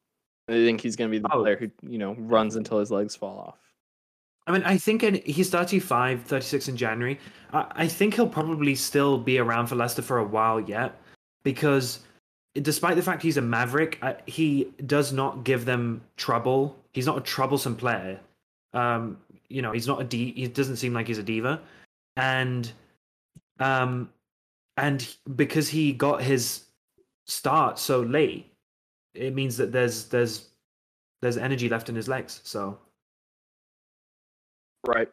[0.48, 1.42] I think he's going to be the Oh.
[1.42, 3.60] player who, you know, runs until his legs fall off.
[4.46, 7.18] I mean, I think in, he's 35, 36 in January.
[7.54, 11.00] I, I think he'll probably still be around for Leicester for a while yet,
[11.44, 12.00] because
[12.62, 16.78] despite the fact he's a maverick, uh, he does not give them trouble.
[16.92, 18.20] He's not a troublesome player.
[18.74, 20.34] Um, you know, he's not a d.
[20.36, 21.62] He doesn't seem like he's a diva,
[22.18, 22.72] and
[23.60, 24.10] um,
[24.78, 26.64] and because he got his
[27.26, 28.52] start so late,
[29.14, 30.50] it means that there's there's
[31.22, 32.42] there's energy left in his legs.
[32.44, 32.80] So
[34.86, 35.10] Right.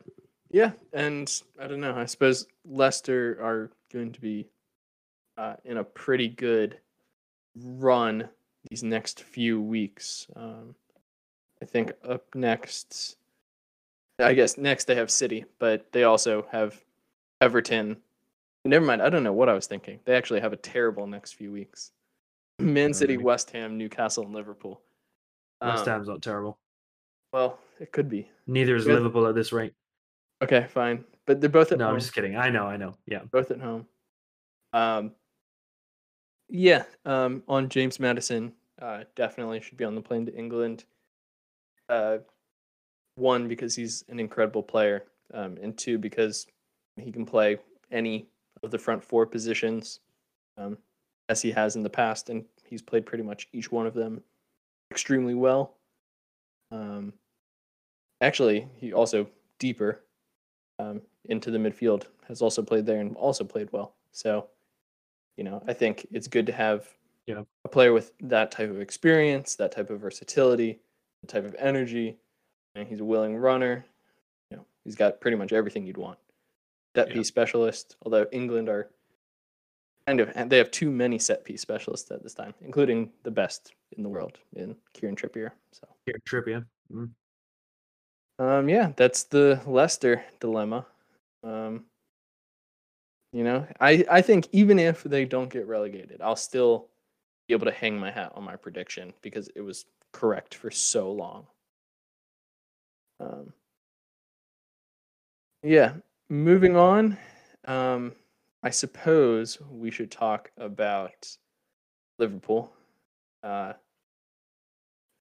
[0.51, 1.95] Yeah, and I don't know.
[1.95, 4.49] I suppose Leicester are going to be
[5.39, 6.79] uh, in a pretty good
[7.57, 8.29] run
[8.69, 10.27] these next few weeks.
[10.35, 10.75] Um,
[11.63, 13.17] I think up next,
[14.19, 16.83] I guess next they have City, but they also have
[17.41, 17.99] Everton.
[18.65, 19.03] Never mind.
[19.03, 20.01] I don't know what I was thinking.
[20.05, 21.93] They actually have a terrible next few weeks.
[22.61, 23.25] Man City, Really?
[23.25, 24.81] West Ham, Newcastle, and Liverpool.
[25.63, 26.59] West Um, Ham's not terrible.
[27.33, 28.29] Well, it could be.
[28.47, 28.95] Neither is Good.
[28.95, 29.75] Liverpool at this rate.
[30.43, 31.05] Okay, fine.
[31.27, 31.95] But they're both at No, home.
[31.95, 32.37] I'm just kidding.
[32.37, 32.97] I know, I know.
[33.07, 33.23] Yeah.
[33.31, 33.87] both at home.
[34.73, 35.13] Um,
[36.49, 40.85] yeah, um, on James Maddison, uh, definitely should be on the plane to England.
[41.89, 42.19] Uh,
[43.17, 46.47] one because he's an incredible player, um, and two because
[46.97, 47.59] he can play
[47.91, 48.29] any
[48.63, 50.01] of the front four positions,
[50.57, 50.79] um,
[51.31, 54.21] as he has in the past, and he's played pretty much each one of them
[54.91, 55.77] extremely well.
[56.73, 57.15] Um,
[58.21, 60.05] actually, he also deeper
[60.81, 63.95] um, into the midfield has also played there and also played well.
[64.13, 64.49] So,
[65.37, 66.89] you know, I think it's good to have
[67.27, 67.45] Yeah.
[67.65, 70.81] a player with that type of experience, that type of versatility,
[71.23, 72.19] the type of energy,
[72.75, 73.85] and he's a willing runner.
[74.51, 76.19] You know, he's got pretty much everything you'd want.
[76.95, 77.15] That Yeah.
[77.15, 78.91] piece specialist, although England are
[80.11, 83.73] kind of they have too many set piece specialists at this time, including the best
[83.97, 85.53] in the world in Kieran Trippier.
[85.73, 86.67] So Kieran Trippier.
[86.93, 87.11] Mm.
[88.41, 90.87] um, yeah, that's the Leicester dilemma.
[91.45, 91.85] Um,
[93.33, 96.89] you know, I, I think even if they don't get relegated, I'll still
[97.47, 101.13] be able to hang my hat on my prediction because it was correct for so
[101.13, 101.47] long.
[103.21, 103.53] Um,
[105.63, 105.93] yeah,
[106.29, 107.17] moving on.
[107.67, 108.15] Um,
[108.63, 111.37] I suppose we should talk about
[112.19, 112.73] Liverpool.
[113.43, 113.73] Uh,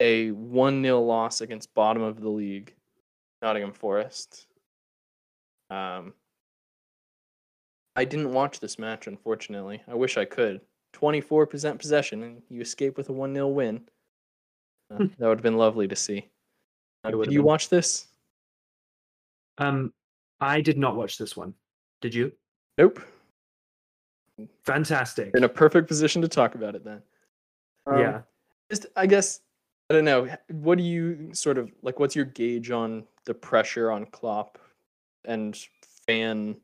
[0.01, 2.73] a 1 0 loss against bottom of the league,
[3.41, 4.45] Nottingham Forest.
[5.69, 6.13] Um,
[7.95, 9.81] I didn't watch this match, unfortunately.
[9.87, 10.61] I wish I could.
[10.93, 13.81] 24% possession, and you escape with a 1 0 win.
[14.91, 16.27] Uh, that would have been lovely to see.
[17.03, 17.45] Uh, did you been.
[17.45, 18.07] watch this?
[19.57, 19.93] Um,
[20.39, 21.53] I did not watch this one.
[22.01, 22.31] Did you?
[22.77, 22.99] Nope.
[24.63, 25.31] Fantastic.
[25.35, 27.01] in a perfect position to talk about it then.
[27.87, 28.21] Um, yeah.
[28.69, 29.41] Just, I guess,
[29.89, 30.27] I don't know.
[30.51, 31.99] What do you sort of like?
[31.99, 34.59] What's your gauge on the pressure on Klopp
[35.25, 35.57] and
[36.05, 36.57] fan?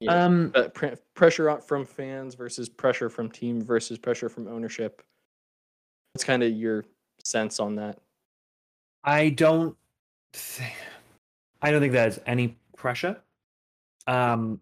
[0.00, 4.48] You know, Um, uh, pre- pressure from fans versus pressure from team versus pressure from
[4.48, 5.02] ownership.
[6.12, 6.84] What's kind of your
[7.22, 8.00] sense on that?
[9.04, 9.76] I don't.
[10.32, 10.72] Th-
[11.62, 13.20] I don't think there's any pressure.
[14.06, 14.60] Um,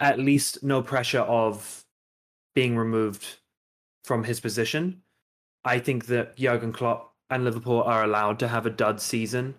[0.00, 1.84] at least no pressure of
[2.54, 3.26] being removed
[4.04, 5.02] from his position.
[5.64, 9.54] I think that Jurgen Klopp and Liverpool are allowed to have a dud season.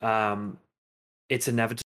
[0.00, 0.58] Um,
[1.28, 1.82] it's inevitable.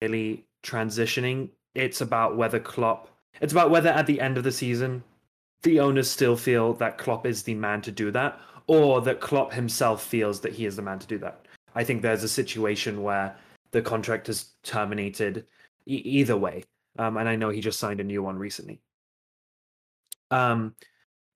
[0.00, 1.50] Really transitioning.
[1.74, 3.08] It's about whether Klopp.
[3.40, 5.02] It's about whether at the end of the season,
[5.62, 9.52] the owners still feel that Klopp is the man to do that, or that Klopp
[9.52, 11.46] himself feels that he is the man to do that.
[11.74, 13.34] I think there's a situation where
[13.70, 15.46] the contract is terminated
[15.86, 16.64] e- either way,
[16.98, 18.80] um, and I know he just signed a new one recently.
[20.30, 20.74] Um,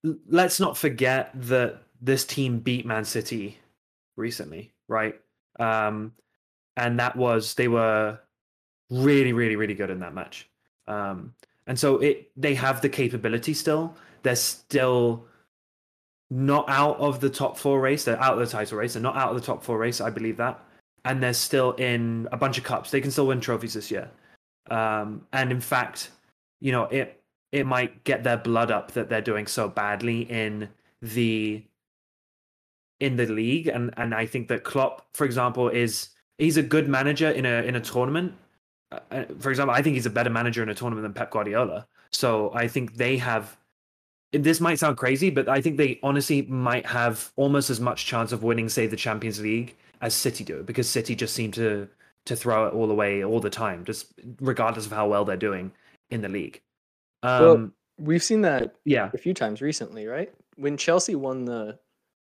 [0.04, 3.58] l- let's not forget that this team beat Man City
[4.16, 5.20] recently, right?
[5.58, 6.12] Um,
[6.76, 8.18] and that was they were
[8.90, 10.48] really, really, really good in that match.
[10.86, 11.34] Um,
[11.66, 13.94] and so it they have the capability still.
[14.22, 15.26] They're still
[16.30, 18.04] not out of the top four race.
[18.04, 18.94] They're out of the title race.
[18.94, 20.00] They're not out of the top four race.
[20.00, 20.60] I believe that,
[21.04, 22.90] and they're still in a bunch of cups.
[22.90, 24.10] They can still win trophies this year.
[24.70, 26.10] Um, and in fact,
[26.60, 30.68] you know it it might get their blood up that they're doing so badly in
[31.00, 31.62] the
[33.00, 33.68] in the league.
[33.68, 37.62] And and I think that Klopp, for example, is he's a good manager in a
[37.62, 38.34] in a tournament.
[38.92, 41.30] Uh, uh, for example, I think he's a better manager in a tournament than Pep
[41.30, 41.86] Guardiola.
[42.10, 43.56] So I think they have.
[44.32, 48.32] This might sound crazy, but I think they honestly might have almost as much chance
[48.32, 51.88] of winning, say, the Champions League as City do, because City just seem to
[52.26, 55.72] to throw it all away all the time, just regardless of how well they're doing
[56.10, 56.60] in the league.
[57.22, 60.32] Um, well, we've seen that yeah, a few times recently, right?
[60.56, 61.78] When Chelsea won the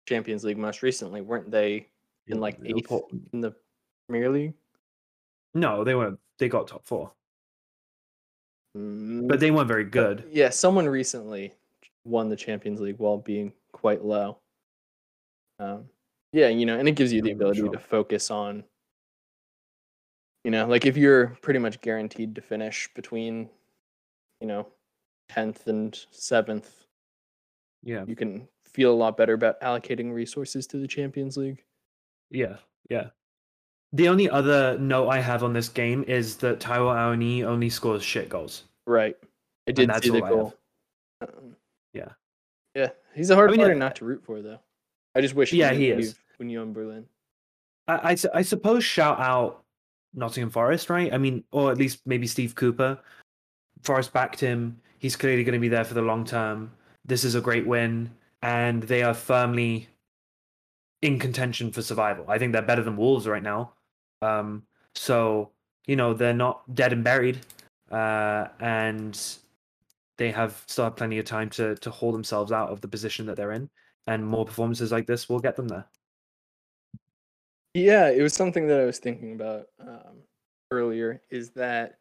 [0.07, 1.88] Champions League most recently, weren't they
[2.26, 2.93] in like eighth
[3.32, 3.55] in the
[4.09, 4.55] Premier League?
[5.55, 6.18] No, they weren't.
[6.38, 7.12] They got top four,
[8.76, 10.24] Mm, but they weren't very good.
[10.30, 11.53] yeah, someone recently
[12.05, 14.38] won the Champions League while being quite low.
[15.59, 15.84] Um,
[16.32, 17.70] yeah, you know, and it gives you the ability sure.
[17.70, 18.64] to focus on,
[20.45, 23.49] you know, like if you're pretty much guaranteed to finish between,
[24.40, 24.66] you know,
[25.28, 26.84] tenth and seventh,
[27.82, 31.62] Yeah, you can feel a lot better about allocating resources to the Champions League.
[32.30, 32.57] yeah,
[32.90, 33.09] yeah.
[33.95, 38.03] The only other note I have on this game is that Taiwo Awoniyi only scores
[38.03, 38.64] shit goals.
[38.86, 39.14] Right.
[39.68, 40.34] I did see the all I have.
[40.38, 40.55] goal.
[41.20, 41.57] Um,
[41.93, 42.09] Yeah.
[42.74, 44.59] Yeah, he's a hard I mean, player not to root for, though.
[45.14, 46.14] I just wish Yeah, he leave is.
[46.38, 47.05] Union Berlin.
[47.86, 49.61] I, I, I suppose shout out
[50.14, 51.12] Nottingham Forest, right?
[51.12, 52.98] I mean, or at least maybe Steve Cooper.
[53.82, 54.80] Forest backed him.
[54.98, 56.70] He's clearly going to be there for the long term.
[57.04, 58.10] This is a great win,
[58.42, 59.88] and they are firmly
[61.02, 62.24] in contention for survival.
[62.28, 63.72] I think they're better than Wolves right now.
[64.20, 64.62] Um,
[64.94, 65.50] so
[65.86, 67.40] you know they're not dead and buried,
[67.90, 69.18] uh, and
[70.18, 73.26] they have still have plenty of time to to haul themselves out of the position
[73.26, 73.68] that they're in.
[74.06, 75.86] And more performances like this will get them there.
[77.75, 80.23] Yeah, it was something that I was thinking about um,
[80.70, 81.23] earlier.
[81.31, 81.99] Is that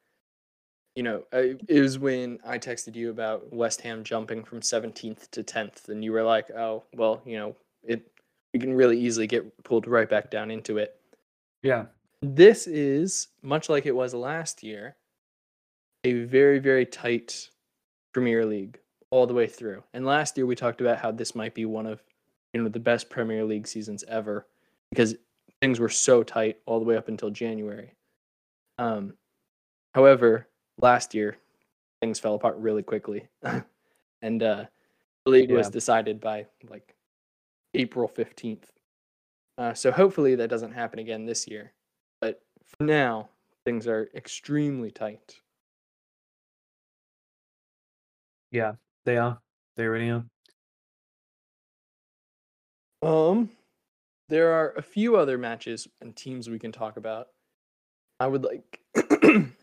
[0.96, 5.30] you know I, it was when I texted you about West Ham jumping from 17th
[5.32, 8.12] to 10th, and you were like, "Oh, well, you know, it
[8.54, 11.00] we can really easily get pulled right back down into it."
[11.64, 11.86] Yeah.
[12.22, 14.96] This is much like it was last year,
[16.04, 17.50] a very very tight
[18.14, 18.78] Premier League
[19.10, 19.84] all the way through.
[19.94, 22.04] And last year we talked about how this might be one of
[22.54, 24.46] you know the best Premier League seasons ever
[24.90, 25.16] because
[25.62, 27.94] things were so tight all the way up until January.
[28.78, 29.14] Um,
[29.94, 30.48] however,
[30.80, 31.38] last year
[32.02, 33.28] things fell apart really quickly,
[34.22, 34.66] and uh,
[35.26, 36.96] the league was decided by like
[37.74, 38.72] April fifteenth.
[39.58, 41.74] Uh, so hopefully that doesn't happen again this year.
[42.20, 43.30] But for now,
[43.66, 45.36] things are extremely tight.
[48.52, 48.74] Yeah,
[49.06, 49.40] they are.
[49.78, 50.26] They really are.
[53.04, 53.50] Um,
[54.32, 57.28] there are a few other matches and teams we can talk about.
[58.18, 58.80] I would like,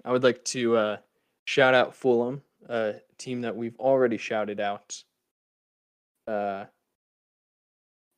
[0.05, 0.97] I would like to uh,
[1.47, 5.03] shout out Fulham, a team that we've already shouted out
[6.27, 6.66] uh,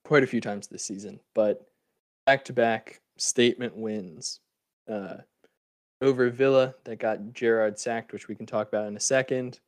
[0.04, 1.64] quite a few times this season, but
[2.26, 4.40] back to back statement wins
[4.90, 5.18] uh,
[6.02, 9.60] over Villa that got Gerrard sacked, which we can talk about in a second,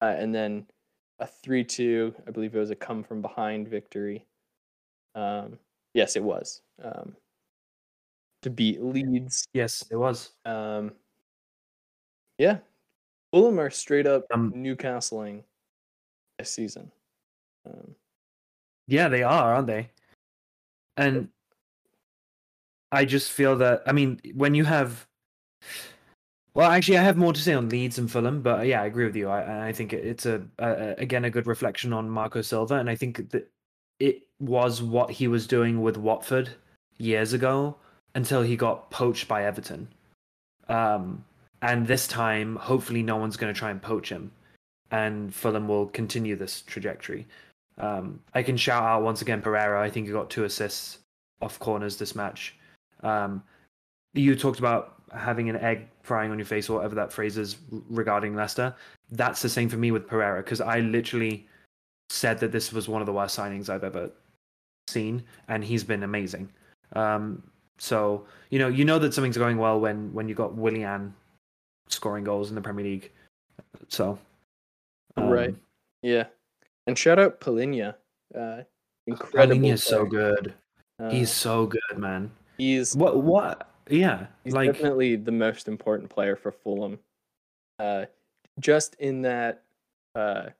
[0.00, 0.66] uh, and then
[1.18, 2.14] a three-two.
[2.24, 4.26] I believe it was a come from behind victory.
[5.16, 5.58] Um,
[5.94, 7.16] yes, it was um,
[8.42, 9.46] to beat Leeds.
[9.54, 10.32] Yes, it was.
[10.44, 10.92] Um,
[12.38, 12.58] yeah,
[13.32, 15.42] Fulham are straight up Um, Newcastling
[16.38, 16.90] this season.
[17.66, 17.94] Um,
[18.86, 19.90] Yeah, they are, aren't they?
[20.96, 21.28] And
[22.92, 25.06] I just feel that I mean, when you have
[26.54, 29.04] well, actually, I have more to say on Leeds and Fulham, but yeah, I agree
[29.06, 29.28] with you.
[29.28, 32.94] I I think it's a, a again a good reflection on Marco Silva, and I
[32.94, 33.50] think that
[33.98, 36.50] it was what he was doing with Watford
[36.98, 37.76] years ago
[38.14, 39.88] until he got poached by Everton.
[40.68, 41.24] Um,
[41.62, 44.30] and this time, hopefully, no one's going to try and poach him,
[44.90, 47.26] and Fulham will continue this trajectory.
[47.78, 49.80] Um, I can shout out once again Pereira.
[49.80, 50.98] I think he got two assists
[51.40, 52.54] off corners this match.
[53.02, 53.42] Um,
[54.12, 57.56] you talked about having an egg frying on your face or whatever that phrase is
[57.88, 58.74] regarding Leicester.
[59.10, 61.46] That's the same for me with Pereira because I literally
[62.10, 64.10] said that this was one of the worst signings I've ever
[64.88, 66.48] seen, and he's been amazing.
[66.94, 67.42] Um,
[67.78, 71.14] so you know, you know that something's going well when when you got Willian
[71.88, 73.10] scoring goals in the Premier League.
[73.88, 74.18] So,
[75.16, 75.50] Right.
[75.50, 75.60] um,
[76.02, 76.26] yeah,
[76.86, 77.94] and shout out Palhinha.
[78.34, 78.62] Uh,
[79.06, 79.56] incredible.
[79.56, 80.54] Palhinha is so good.
[81.00, 82.30] Uh, He's so good, man.
[82.56, 83.22] he's What?
[83.22, 83.68] What?
[83.90, 84.26] Yeah.
[84.44, 86.98] he's like definitely the most important player for Fulham.
[87.80, 88.04] Uh,
[88.60, 89.62] just in that
[90.14, 90.50] uh,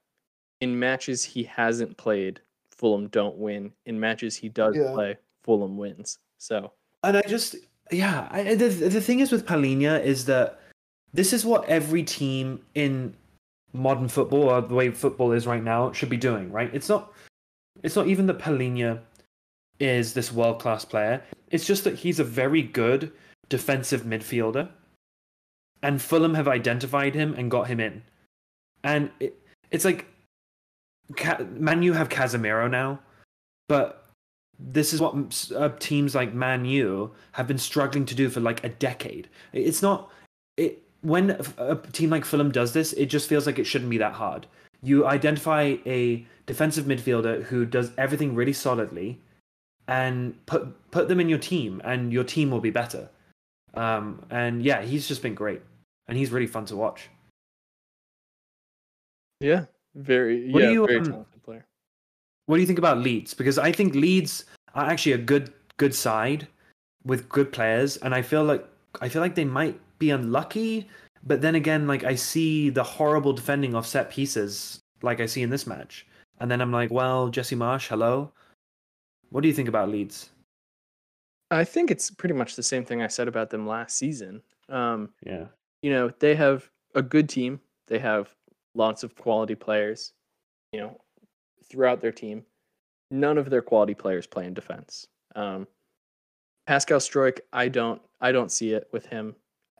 [0.60, 2.40] in matches he hasn't played,
[2.84, 3.72] Fulham don't win.
[3.86, 4.92] In matches he does Yeah.
[4.92, 6.18] play, Fulham wins.
[6.36, 6.70] So
[7.02, 7.56] And I just,
[7.90, 10.60] yeah, I, the the thing is with Palhinha is that
[11.14, 13.14] this is what every team in
[13.72, 16.68] modern football or the way football is right now should be doing, right?
[16.74, 17.14] It's not,
[17.82, 19.00] it's not even that Palhinha
[19.80, 21.22] is this world class player.
[21.50, 23.12] It's just that he's a very good
[23.48, 24.68] defensive midfielder,
[25.82, 28.02] and Fulham have identified him and got him in,
[28.82, 29.32] and it,
[29.70, 30.04] it's like,
[31.50, 33.00] Man U have Casemiro now,
[33.68, 34.06] but
[34.58, 38.64] this is what uh, teams like Man U have been struggling to do for like
[38.64, 39.28] a decade.
[39.52, 40.10] It's not
[40.56, 43.90] it when a a team like Fulham does this, it just feels like it shouldn't
[43.90, 44.46] be that hard.
[44.82, 49.20] You identify a defensive midfielder who does everything really solidly,
[49.88, 53.08] and put put them in your team, and your team will be better.
[53.74, 55.62] Um, and yeah, he's just been great,
[56.08, 57.08] and he's really fun to watch.
[59.40, 61.66] yeah, very What do yeah, you, very um, talented player.
[62.46, 63.34] What do you think about Leeds?
[63.34, 66.46] Because I think Leeds are actually a good good side
[67.04, 68.66] with good players, and I feel like
[69.00, 70.88] I feel like they might be unlucky.
[71.26, 75.42] But then again, like I see the horrible defending of set pieces, like I see
[75.42, 76.06] in this match,
[76.40, 78.30] and then I'm like, well, Jesse Marsch, hello.
[79.30, 80.30] What do you think about Leeds?
[81.50, 84.42] I think it's pretty much the same thing I said about them last season.
[84.68, 85.46] Um, Yeah,
[85.82, 87.60] you know, they have a good team.
[87.86, 88.34] They have
[88.74, 90.12] lots of quality players,
[90.72, 91.00] you know,
[91.68, 92.44] throughout their team.
[93.10, 95.06] None of their quality players play in defense.
[95.36, 95.66] Um,
[96.66, 99.36] Pascal Struijk, I don't I don't see it with him.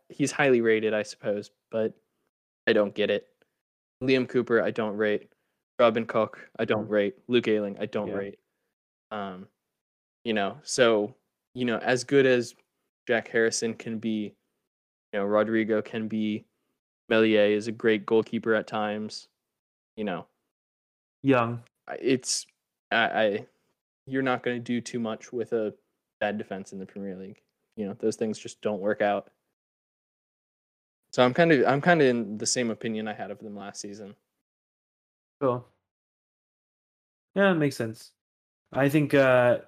[0.08, 1.94] He's highly rated, I suppose, but
[2.66, 3.26] I don't get it.
[4.02, 5.30] Liam Cooper, I don't rate.
[5.78, 6.90] Robin Koch, I don't Mm.
[6.90, 7.14] rate.
[7.26, 8.14] Luke Ayling, I don't Yeah.
[8.14, 8.38] rate.
[9.10, 9.48] Um,
[10.24, 11.14] you know, so
[11.54, 12.54] you know, as good as
[13.06, 14.34] Jack Harrison can be,
[15.12, 16.44] you know, Rodrigo can be,
[17.08, 19.28] Meslier is a great goalkeeper at times.
[19.96, 20.26] You know,
[21.22, 21.62] young.
[22.00, 22.46] It's
[22.90, 23.46] I, I
[24.06, 25.74] you're not going to do too much with a
[26.20, 27.40] bad defense in the Premier League.
[27.76, 29.28] You know, those things just don't work out.
[31.12, 33.56] So I'm kind of I'm kind of in the same opinion I had of them
[33.56, 34.16] last season.
[35.40, 35.64] Cool.
[37.34, 38.12] Yeah, it makes sense.
[38.72, 39.58] I think uh,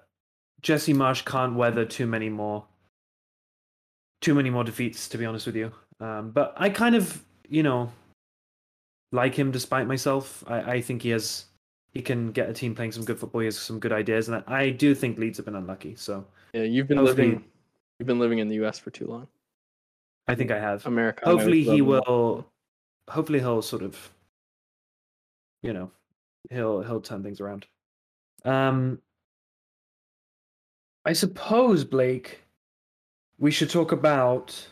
[0.61, 2.65] Jesse Marsch can't weather too many more,
[4.21, 5.07] too many more defeats.
[5.09, 7.91] To be honest with you, um, but I kind of, you know,
[9.11, 10.43] like him despite myself.
[10.47, 11.45] I, I think he has,
[11.93, 13.41] he can get a team playing some good football.
[13.41, 15.95] He has some good ideas, and I, I do think Leeds have been unlucky.
[15.95, 17.43] So Yeah, you've been living
[17.99, 18.79] you've been living in the U.S.
[18.79, 19.27] for too long.
[20.27, 20.85] I think I have.
[20.85, 21.25] America.
[21.25, 22.45] hopefully he will
[23.09, 24.11] hopefully he'll sort of
[25.61, 25.91] you know
[26.49, 27.65] he'll he'll turn things around
[28.45, 28.99] um
[31.05, 32.43] i suppose blake
[33.39, 34.67] we should talk about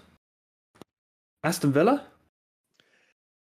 [1.44, 2.06] aston villa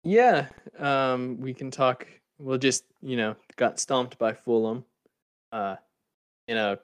[0.08, 0.48] Yeah,
[0.80, 2.08] um, we can talk.
[2.40, 4.86] We'll just you know got stomped by Fulham,
[5.52, 5.76] uh,
[6.48, 6.80] in a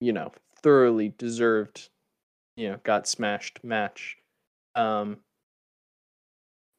[0.00, 1.90] you know thoroughly deserved,
[2.56, 4.16] you know, got smashed match.
[4.74, 5.18] Um,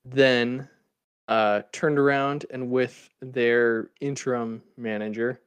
[0.06, 0.68] then
[1.28, 5.40] uh, turned around and with their interim manager,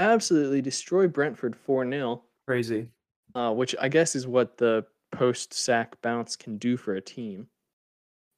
[0.00, 2.88] absolutely destroy Brentford four 0 crazy
[3.36, 7.46] uh, which I guess is what the post sack bounce can do for a team.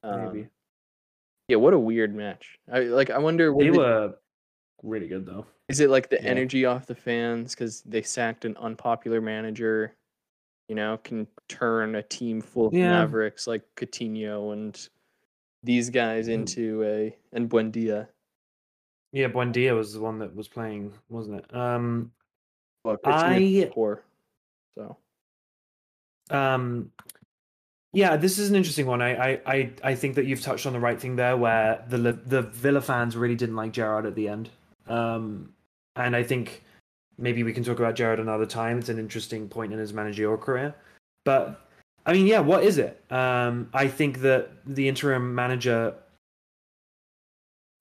[0.05, 0.51] maybe Um,
[1.53, 2.59] yeah, what a weird match.
[2.72, 3.11] I like.
[3.11, 3.55] I wonder.
[3.59, 4.14] they it- were
[4.82, 6.28] really good though Is it like the yeah.
[6.30, 9.94] energy off the fans because they sacked an unpopular manager?
[10.68, 12.90] You know, can turn a team full of Yeah.
[13.00, 14.88] mavericks like Coutinho and
[15.62, 18.09] these guys into a and Buendia.
[19.12, 22.11] yeah buendia was the one that was playing wasn't it um
[22.86, 24.03] Coutinho's I- poor.
[24.76, 24.96] So
[26.30, 26.90] Um,
[27.93, 29.03] yeah, this is an interesting one.
[29.03, 32.43] I, I, I, think that you've touched on the right thing there, where the the
[32.43, 34.49] Villa fans really didn't like Gerrard at the end.
[34.88, 35.53] Um,
[35.97, 36.62] and I think
[37.18, 38.78] maybe we can talk about Gerrard another time.
[38.78, 40.74] It's an interesting point in his managerial career.
[41.24, 41.61] But
[42.07, 43.03] I mean, yeah, what is it?
[43.11, 45.95] Um, I think that the interim manager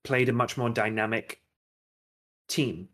[0.04, 1.40] played a much more dynamic
[2.50, 2.90] team.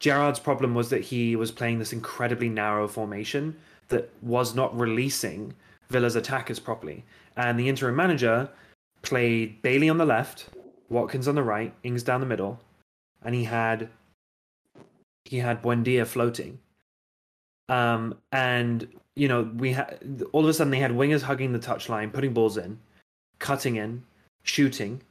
[0.00, 3.56] Gerrard's problem was that he was playing this incredibly narrow formation
[3.88, 5.54] that was not releasing
[5.88, 7.04] Villa's attackers properly.
[7.36, 8.48] And the interim manager
[9.02, 10.48] played Bailey on the left,
[10.88, 12.60] Watkins on the right, Ings down the middle,
[13.22, 13.88] and he had
[15.24, 16.58] he had Buendia floating.
[17.68, 21.58] Um, and you know we had all of a sudden they had wingers hugging the
[21.58, 22.78] touchline, putting balls in,
[23.38, 24.04] cutting in,
[24.44, 25.02] shooting,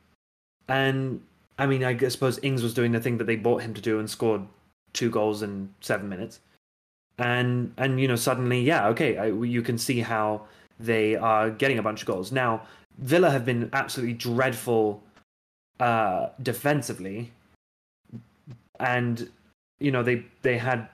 [0.68, 1.22] and
[1.60, 4.00] I mean I suppose Ings was doing the thing that they bought him to do
[4.00, 4.42] and scored
[4.94, 6.40] two goals in seven minutes
[7.18, 10.42] and and you know suddenly yeah okay I, you can see how
[10.80, 12.62] they are getting a bunch of goals now
[12.98, 15.04] Villa have been absolutely dreadful
[15.80, 17.32] uh, defensively,
[18.80, 19.30] and
[19.80, 20.88] you know they they had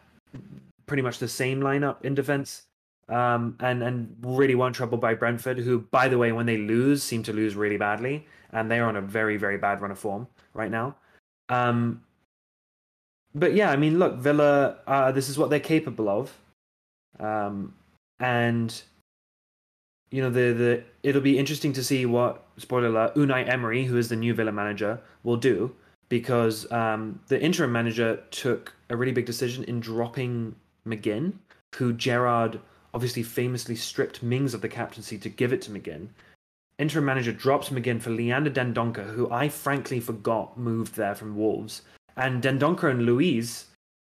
[0.88, 2.64] pretty much the same lineup in defense.
[3.10, 7.04] Um, and and really weren't troubled by Brentford, who, by the way, when they lose,
[7.04, 10.00] seem to lose really badly, and they are on a very very bad run of
[10.00, 10.96] form right now.
[11.50, 12.04] Um,
[13.36, 16.38] but yeah, I mean, look, Villa, uh, this is what they're capable of,
[17.20, 17.74] um,
[18.20, 18.82] and
[20.12, 23.98] you know the the it'll be interesting to see what spoiler alert Unai Emery, who
[23.98, 25.74] is the new Villa manager, will do
[26.10, 30.54] because um, the interim manager took a really big decision in dropping
[30.86, 31.32] McGinn,
[31.76, 32.60] who Gerrard
[32.94, 36.10] obviously famously stripped Mings of the captaincy to give it to McGinn.
[36.78, 41.84] Interim manager drops McGinn for Leander Dendoncker, who I frankly forgot moved there from Wolves,
[42.18, 43.68] and Dendoncker and Luiz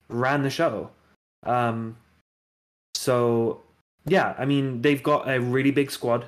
[0.09, 0.91] ran the show.
[1.43, 1.95] Um,
[2.93, 3.61] so
[4.05, 6.27] yeah, I mean they've got a really big squad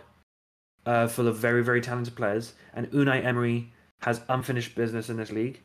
[0.85, 3.71] uh, full of very very talented players, and Unai Emery
[4.01, 5.61] has unfinished business in this league.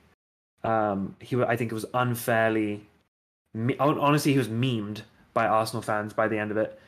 [0.64, 2.86] Um, he, I think, it was unfairly.
[3.78, 5.02] Honestly, he was memed
[5.34, 6.78] by Arsenal fans by the end of it.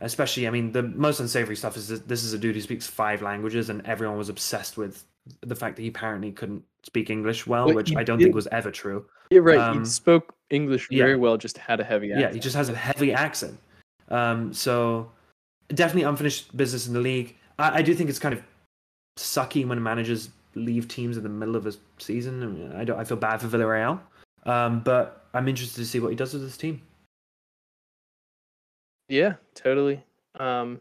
[0.00, 2.86] Especially, I mean, the most unsavory stuff is that this is a dude who speaks
[2.86, 5.04] five languages, and everyone was obsessed with
[5.42, 8.26] the fact that he apparently couldn't speak English well, well which I don't did.
[8.26, 9.04] think was ever true.
[9.30, 9.58] Yeah, right.
[9.58, 11.16] Um, he spoke English very yeah.
[11.16, 12.30] well, just had a heavy accent.
[12.30, 13.58] Yeah, he just has a heavy accent.
[14.10, 15.10] Um, so
[15.68, 17.36] definitely unfinished business in the league.
[17.58, 18.42] I, I, do think it's kind of
[19.18, 22.42] sucky when managers leave teams in the middle of a season.
[22.42, 22.98] I, mean, I don't.
[22.98, 24.00] I feel bad for Villarreal,
[24.44, 26.80] um, but I'm interested to see what he does with this team.
[29.08, 30.02] Yeah, totally.
[30.38, 30.80] Um,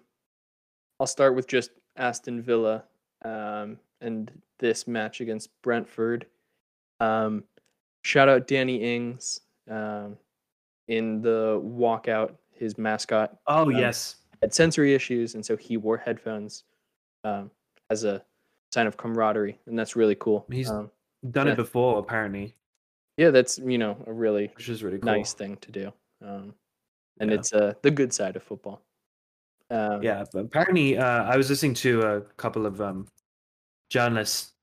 [1.00, 2.84] I'll start with just Aston Villa
[3.24, 6.26] um, and this match against Brentford.
[7.00, 7.44] Um,
[8.04, 10.18] shout out Danny Ings um,
[10.88, 13.38] in the walkout his mascot.
[13.48, 16.64] Oh um, yes, had sensory issues, and so he wore headphones
[17.24, 17.52] um,
[17.90, 18.24] as a
[18.72, 20.46] sign of camaraderie, and that's really cool.
[20.52, 20.92] He's um,
[21.32, 22.56] done it before, apparently.
[23.18, 25.12] Yeah, that's you know a really which is really cool.
[25.12, 25.94] nice thing to do,
[26.24, 26.54] um,
[27.20, 27.38] and yeah.
[27.38, 28.82] it's uh, the good side of football.
[29.70, 33.08] Um, yeah, apparently, uh, I was listening to a couple of um,
[33.90, 34.54] journalists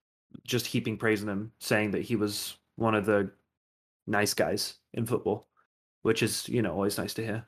[0.44, 3.30] just heaping praise on him, saying that he was one of the
[4.06, 5.48] nice guys in football,
[6.02, 7.44] which is you know always nice to hear.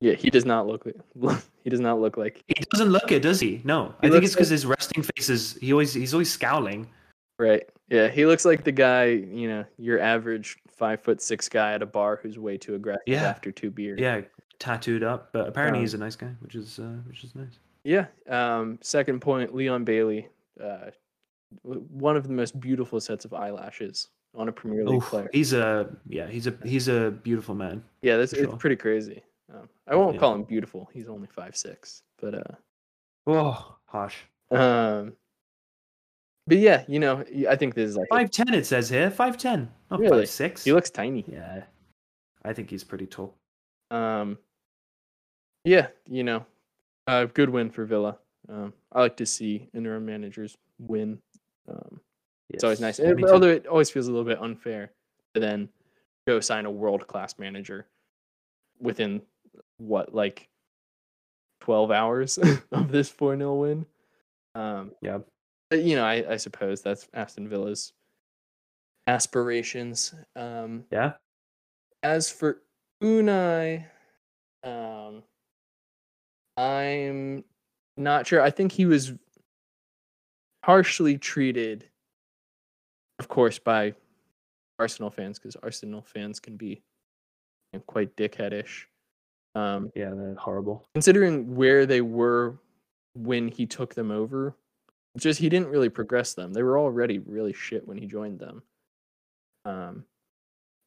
[0.00, 0.86] Yeah, he does not look.
[1.64, 2.42] he does not look like.
[2.46, 3.60] He doesn't look it, does he?
[3.64, 4.54] No, he I think it's because like...
[4.54, 5.58] his resting face is.
[5.60, 6.88] He always he's always scowling.
[7.38, 7.68] Right.
[7.88, 9.06] Yeah, he looks like the guy.
[9.06, 13.02] You know, your average five foot six guy at a bar who's way too aggressive
[13.06, 13.24] yeah.
[13.24, 14.00] after two beers.
[14.00, 14.22] Yeah,
[14.58, 17.58] tattooed up, but apparently um, he's a nice guy, which is uh, which is nice.
[17.84, 18.06] Yeah.
[18.28, 18.78] Um.
[18.80, 20.28] Second point, Leon Bailey.
[20.62, 20.90] Uh,
[21.62, 25.28] one of the most beautiful sets of eyelashes on a Premier League Oof, player.
[25.32, 26.26] He's a yeah.
[26.26, 27.82] He's a he's a beautiful man.
[28.00, 28.56] Yeah, that's it's sure.
[28.56, 29.22] pretty crazy.
[29.52, 30.20] Um, I won't yeah.
[30.20, 30.88] call him beautiful.
[30.92, 32.54] He's only five six, but uh,
[33.26, 34.16] oh, harsh.
[34.50, 35.14] Um,
[36.46, 38.54] but yeah, you know, I think this is like five ten.
[38.54, 40.22] It says here five ten, not really?
[40.22, 40.64] five six.
[40.64, 41.24] He looks tiny.
[41.26, 41.64] Yeah,
[42.44, 43.34] I think he's pretty tall.
[43.90, 44.38] Um,
[45.64, 46.46] yeah, you know,
[47.06, 48.18] a uh, good win for Villa.
[48.48, 51.18] Um, I like to see interim managers win.
[51.68, 52.00] Um,
[52.48, 52.54] yes.
[52.54, 52.98] it's always nice.
[52.98, 54.92] It, although it always feels a little bit unfair
[55.34, 55.68] to then
[56.26, 57.86] go sign a world class manager
[58.80, 59.20] within
[59.80, 60.48] what like
[61.60, 62.38] 12 hours
[62.72, 63.86] of this 4-0 win.
[64.54, 65.18] Um, yeah.
[65.72, 67.92] You know, I, I suppose that's Aston Villa's
[69.06, 70.14] aspirations.
[70.34, 71.12] Um, yeah.
[72.02, 72.62] As for
[73.02, 73.84] Unai,
[74.64, 75.22] um,
[76.56, 77.44] I'm
[77.96, 78.42] not sure.
[78.42, 79.12] I think he was
[80.64, 81.88] harshly treated,
[83.18, 83.94] of course, by
[84.78, 86.82] Arsenal fans because Arsenal fans can be
[87.86, 88.84] quite dickheadish.
[89.54, 90.84] Um, yeah, they're horrible.
[90.94, 92.58] Considering where they were
[93.14, 94.54] when he took them over,
[95.18, 96.52] just he didn't really progress them.
[96.52, 98.62] They were already really shit when he joined them.
[99.64, 100.04] Um,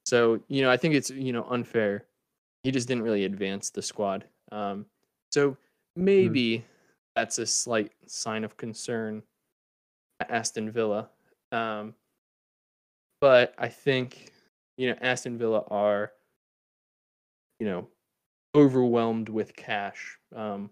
[0.06, 2.06] so you know, I think it's you know unfair.
[2.64, 4.26] He just didn't really advance the squad.
[4.52, 4.86] Um,
[5.32, 5.58] so
[5.96, 6.06] hmm.
[6.06, 6.64] maybe mm.
[7.16, 9.24] that's a slight sign of concern
[10.20, 11.10] at Aston Villa.
[11.52, 11.94] Um,
[13.20, 14.32] but I think
[14.78, 16.12] you know Aston Villa are
[17.60, 17.88] you know
[18.56, 20.18] overwhelmed with cash.
[20.36, 20.70] Um,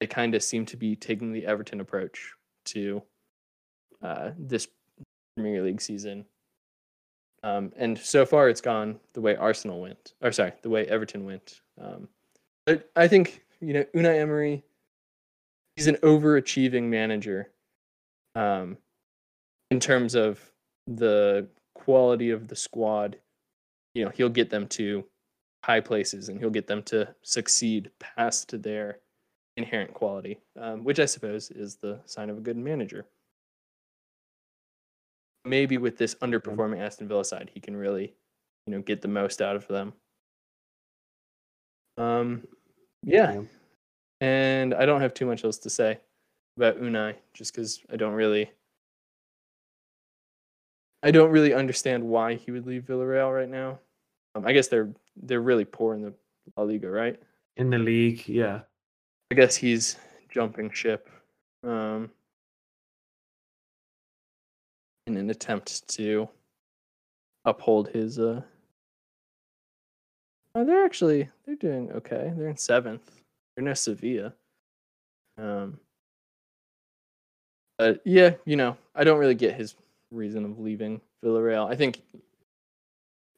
[0.00, 2.32] they kind of seem to be taking the Everton approach
[2.66, 3.02] to
[4.02, 4.68] uh, this
[5.36, 6.24] Premier League season.
[7.42, 11.24] Um, and so far, it's gone the way Arsenal went, or sorry, the way Everton
[11.24, 11.60] went.
[11.80, 12.08] Um,
[12.66, 14.64] but I think you know Unai Emery,
[15.76, 17.50] he's an overachieving manager,
[18.34, 18.76] um,
[19.70, 20.40] in terms of
[20.86, 23.18] the quality of the squad.
[23.94, 25.04] You know, he'll get them to
[25.64, 29.00] high places and he'll get them to succeed past their
[29.56, 33.06] inherent quality, um, which I suppose is the sign of a good manager.
[35.44, 38.14] Maybe with this underperforming Aston Villa side, he can really,
[38.66, 39.92] you know, get the most out of them.
[41.96, 42.46] Um,
[43.02, 43.42] yeah, Yeah.
[44.20, 45.98] and I don't have too much else to say
[46.56, 48.50] about Unai, just because I don't really,
[51.02, 53.80] I don't really understand why he would leave Villarreal right now.
[54.34, 54.92] Um, I guess they're
[55.22, 56.14] they're really poor in the
[56.56, 57.20] La Liga, right?
[57.56, 58.60] In the league, yeah.
[59.30, 59.96] I guess he's
[60.30, 61.08] jumping ship
[61.64, 62.10] um,
[65.06, 66.28] in an attempt to
[67.44, 68.18] uphold his.
[68.18, 68.42] Uh...
[70.54, 72.32] Oh, they're actually they're doing okay.
[72.36, 73.22] They're in seventh.
[73.56, 74.34] They're no Sevilla.
[75.36, 75.78] Um,
[77.76, 79.74] but yeah, you know, I don't really get his
[80.10, 81.70] reason of leaving Villarreal.
[81.70, 82.02] I think,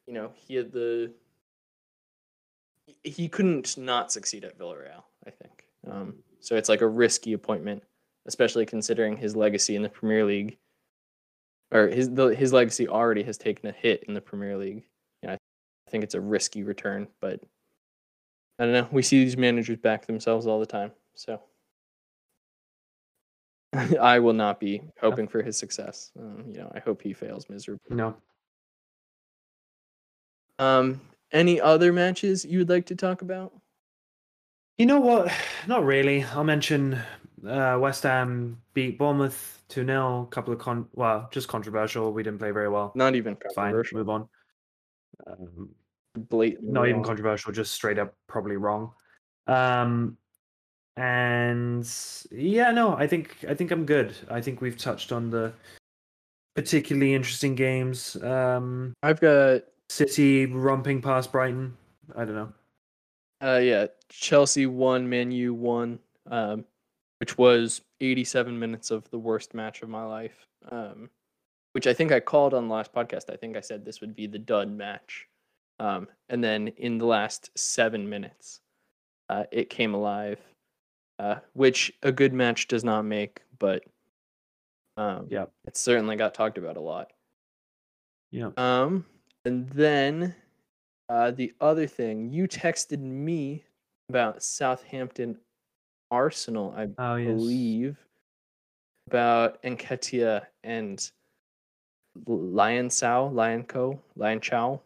[0.07, 1.11] you know, he had the
[3.03, 5.03] he couldn't not succeed at Villarreal.
[5.27, 6.57] I think um, so.
[6.57, 7.83] It's like a risky appointment,
[8.27, 10.59] especially considering his legacy in the Premier League,
[11.73, 14.85] or his the, his legacy already has taken a hit in the Premier League.
[15.23, 17.41] You know, I think it's a risky return, but
[18.59, 18.89] I don't know.
[18.91, 21.41] We see these managers back themselves all the time, so
[24.01, 26.11] I will not be hoping for his success.
[26.19, 27.97] Um, you know, I hope he fails miserably.
[27.97, 28.17] No.
[30.59, 31.01] Um,
[31.33, 33.53] any other matches you would like to talk about?
[34.79, 35.33] You know what?
[35.67, 36.25] Not really.
[36.25, 36.99] I'll mention
[37.47, 40.23] uh, West Ham beat Bournemouth 2 0.
[40.23, 42.13] A couple of con, well, just controversial.
[42.13, 42.93] We didn't play very well.
[42.95, 43.99] Not even Fine, controversial.
[43.99, 44.29] move on.
[45.27, 45.71] Um,
[46.29, 48.91] Blatantly not even controversial, just straight up probably wrong.
[49.47, 50.17] Um,
[50.97, 51.89] and
[52.33, 54.15] yeah, no, I think I think I'm good.
[54.29, 55.53] I think we've touched on the
[56.57, 58.17] particularly interesting games.
[58.17, 61.77] Um, I've got City romping past Brighton.
[62.15, 62.53] I don't know.
[63.43, 65.99] Uh, yeah, Chelsea won, Man U won,
[66.31, 66.65] um,
[67.19, 70.47] which was 87 minutes of the worst match of my life.
[70.71, 71.11] Um,
[71.73, 73.33] which I think I called on the last podcast.
[73.33, 75.27] I think I said this would be the dud match.
[75.81, 78.61] Um, and then in the last seven minutes,
[79.29, 80.39] uh, it came alive,
[81.19, 83.83] uh, which a good match does not make, but
[84.97, 85.47] um, Yeah.
[85.65, 87.13] it certainly got talked about a lot.
[88.31, 88.51] Yeah.
[88.57, 89.07] Um,
[89.45, 90.35] and then
[91.09, 93.65] uh, the other thing, you texted me
[94.09, 95.39] about Southampton
[96.11, 97.27] Arsenal, I Oh yes.
[97.27, 97.97] believe,
[99.09, 101.11] about Nketiah and
[102.27, 104.81] Lion Sao, Lion Co, Lion Chow.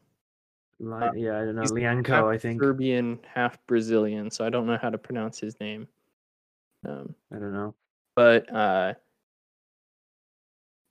[0.79, 1.63] Li- yeah, I don't know.
[1.63, 2.63] Lyanco, I think.
[2.63, 5.89] Serbian, half Brazilian, so I don't know how to pronounce his name.
[6.87, 7.75] Um, I don't know.
[8.17, 8.95] but uh,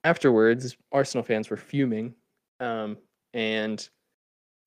[0.03, 2.15] afterwards, Arsenal fans were fuming,
[2.59, 2.97] um,
[3.33, 3.87] and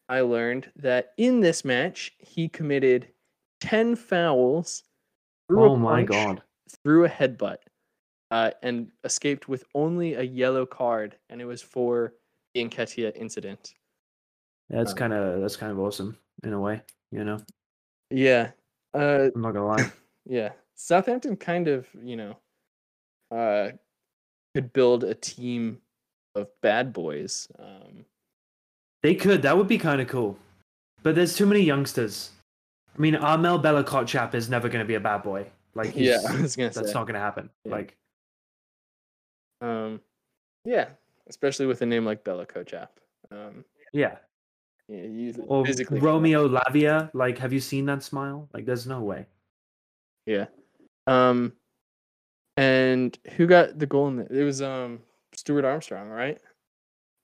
[0.08, 3.08] I learned that in this match he committed
[3.60, 4.84] ten fouls.
[5.50, 6.42] Oh my punch, god.
[6.82, 7.58] Threw a headbutt,
[8.30, 12.14] uh, and escaped with only a yellow card, and it was for
[12.54, 13.74] the Nketiah incident.
[14.68, 16.82] That's Um, kind of that's kind of awesome in a way.
[17.12, 17.38] You know,
[18.10, 18.52] Yeah,
[18.94, 19.92] uh, I'm not gonna lie.
[20.26, 20.52] yeah.
[20.74, 22.36] Southampton kind of, you know,
[23.30, 23.70] uh,
[24.54, 25.80] could build a team
[26.34, 27.48] of bad boys.
[27.58, 28.04] Um,
[29.06, 29.42] They could.
[29.42, 30.36] That would be kind of cool.
[31.04, 32.32] But there's too many youngsters.
[32.92, 35.46] I mean, Armel Bella Kotchap is never going to be a bad boy.
[35.76, 36.92] Like, yeah, I was gonna that's say.
[36.92, 37.48] not going to happen.
[37.64, 37.70] Yeah.
[37.70, 37.96] Like,
[39.60, 40.00] Um,
[40.64, 40.88] yeah,
[41.28, 42.88] especially with a name like Bella Kotchap.
[43.30, 44.16] Um, yeah.
[44.88, 47.08] yeah, you Or Romeo Lavia.
[47.14, 48.48] Like, have you seen that smile?
[48.52, 49.26] Like, there's no way.
[50.26, 50.46] Yeah.
[51.06, 51.52] Um,
[52.56, 54.98] and who got the goal in the, it was um
[55.32, 56.40] Stuart Armstrong, right?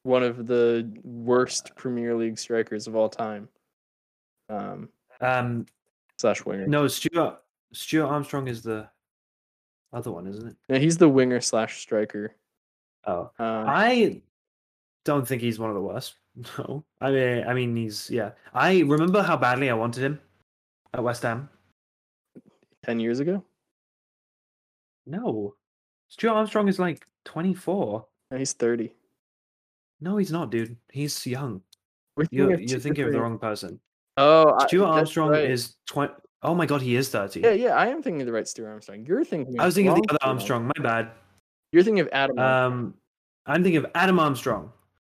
[0.05, 3.49] One of the worst Premier League strikers of all time.
[4.49, 4.89] Um,
[5.21, 5.67] Um,
[6.19, 6.67] slash winger.
[6.67, 7.41] no, Stuart
[7.73, 8.89] Stuart Armstrong is the
[9.93, 10.57] other one, isn't it?
[10.69, 12.35] Yeah, he's the winger slash striker.
[13.07, 14.23] Oh, Um, I
[15.05, 16.15] don't think he's one of the worst.
[16.59, 18.31] No, I mean, I mean, he's yeah.
[18.55, 20.19] I remember how badly I wanted him
[20.95, 21.49] at West Ham.
[22.83, 23.45] ten years ago.
[25.07, 25.55] No,
[26.09, 28.07] Stuart Armstrong is like 24.
[28.37, 28.93] He's thirty.
[30.03, 30.77] No, he's not, dude.
[30.91, 31.63] He's young.
[32.17, 33.81] We're You're, thinking you're thinking of the wrong person.
[34.17, 35.49] Oh, I- Stuart that's Armstrong right.
[35.51, 36.13] is 20.
[36.43, 37.41] Oh my god, he is 30.
[37.41, 39.07] Yeah, yeah, I am thinking of the right Stuart Armstrong.
[39.07, 39.61] You're thinking.
[39.61, 40.73] I was thinking of wrong the other Stuart Armstrong.
[40.77, 41.11] My bad.
[41.71, 42.37] You're thinking of Adam.
[42.39, 42.73] Armstrong.
[42.83, 42.95] Um,
[43.47, 44.73] I'm thinking of Adam Armstrong.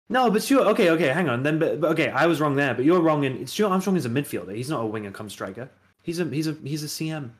[0.09, 0.67] No, but Stuart.
[0.67, 1.41] Okay, okay, hang on.
[1.41, 2.73] Then, but, but okay, I was wrong there.
[2.73, 4.53] But you're wrong in Stuart Armstrong is a midfielder.
[4.53, 5.69] He's not a winger, come striker.
[6.03, 7.31] He's a he's a he's a CM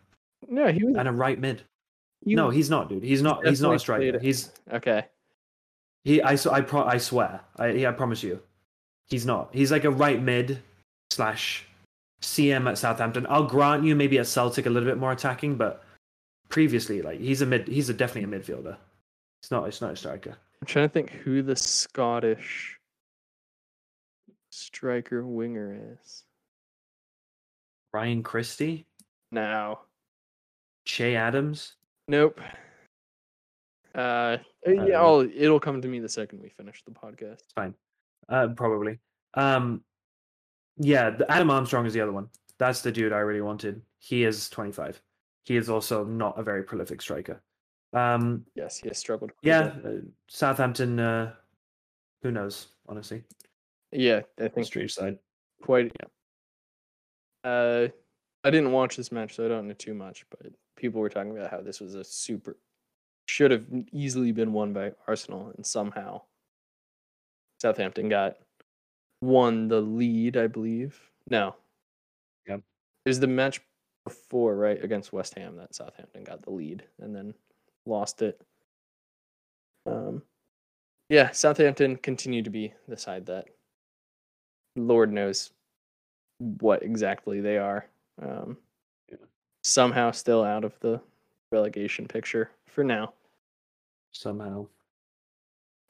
[0.48, 0.96] no, he was.
[0.96, 1.64] and a right mid.
[2.26, 3.04] he no, he's not, dude.
[3.04, 3.46] He's not.
[3.46, 4.12] He's not a striker.
[4.12, 5.06] played- He's okay.
[6.04, 6.22] He.
[6.22, 7.42] I I pro, I swear.
[7.58, 8.42] I yeah, I promise you,
[9.08, 9.50] he's not.
[9.54, 10.62] He's like a right mid
[11.12, 11.66] slash
[12.22, 13.26] CM at Southampton.
[13.30, 15.84] I'll grant you maybe at Celtic a little bit more attacking, but
[16.50, 17.02] previously.
[17.02, 18.78] Like he's a mid, he's a definitely a midfielder.
[19.42, 20.38] It's not, it's not a striker.
[20.62, 22.78] I'm trying to think who the Scottish
[24.52, 26.24] striker winger is.
[27.94, 28.86] Ryan Christie,
[29.32, 29.82] Now,
[30.86, 31.74] Che Adams.
[32.08, 32.40] nope.
[33.96, 35.00] Uh, yeah.
[35.02, 37.42] I'll, it'll come to me the second we finish the podcast.
[37.56, 37.76] Fine.
[38.30, 39.00] Uh, probably.
[39.36, 39.84] Um,
[40.78, 42.30] yeah, the Adam Armstrong is the other one.
[42.58, 43.82] That's the dude I really wanted.
[44.00, 45.02] He is 25.
[45.46, 47.42] He is also not a very prolific striker.
[47.94, 49.32] Um, Yes, he has struggled.
[49.44, 49.90] yeah, uh,
[50.28, 51.00] Southampton.
[51.00, 51.34] Uh,
[52.24, 52.70] who knows?
[52.88, 53.24] Honestly,
[53.92, 54.22] yeah.
[54.42, 55.20] I think strange side.
[55.62, 55.92] quite.
[57.44, 57.50] Yeah.
[57.50, 57.88] Uh,
[58.44, 60.26] I didn't watch this match, so I don't know too much.
[60.32, 62.58] But people were talking about how this was a super
[63.26, 66.22] should have easily been won by Arsenal, and somehow
[67.62, 68.38] Southampton got
[69.22, 70.38] won the lead.
[70.38, 71.00] I believe.
[71.30, 71.56] No.
[72.48, 72.60] Yep.
[73.06, 73.62] It was the match
[74.06, 77.34] before, right, against West Ham that Southampton got the lead and then
[77.86, 78.42] lost it.
[79.86, 80.22] Um,
[81.10, 83.46] yeah, Southampton continued to be the side that
[84.76, 85.52] Lord knows
[86.60, 87.86] what exactly they are.
[88.22, 88.58] Um,
[89.10, 89.18] Yeah.
[89.64, 91.00] Somehow still out of the
[91.52, 93.14] relegation picture for now.
[94.12, 94.68] Somehow.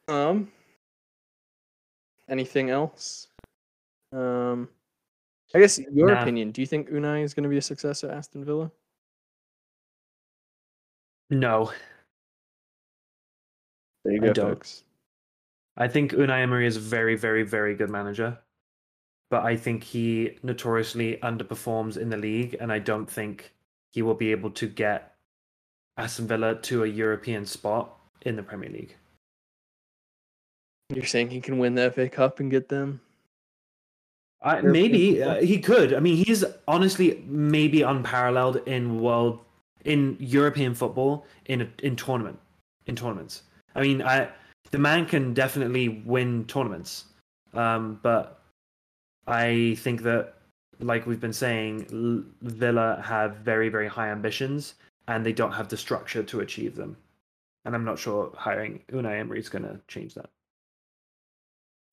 [0.07, 0.51] Um,
[2.29, 3.27] anything else?
[4.11, 4.69] Um,
[5.55, 6.21] I guess your Nah.
[6.21, 6.51] opinion.
[6.51, 8.71] Do you think Unai is going to be a success at Aston Villa?
[11.29, 11.71] No,
[14.03, 14.49] There you I go, don't.
[14.55, 14.83] folks.
[15.77, 18.37] I think Unai Emery is a very, very, very good manager,
[19.31, 23.55] but I think he notoriously underperforms in the league, and I don't think
[23.89, 25.12] he will be able to get
[25.97, 28.95] Aston Villa to a European spot in the Premier League.
[30.89, 33.01] You're saying he can win the FA Cup and get them?
[34.41, 35.93] I, maybe uh, he could.
[35.93, 39.39] I mean, he's honestly maybe unparalleled in world
[39.85, 42.37] in European football in a, in tournament
[42.85, 43.43] in tournaments.
[43.75, 44.29] I mean, I
[44.71, 47.05] the man can definitely win tournaments,
[47.53, 48.41] um, but
[49.27, 50.33] I think that,
[50.79, 54.75] like we've been saying, Villa have very very high ambitions
[55.07, 56.97] and they don't have the structure to achieve them.
[57.65, 60.29] And I'm not sure hiring Unai Emery is going to change that.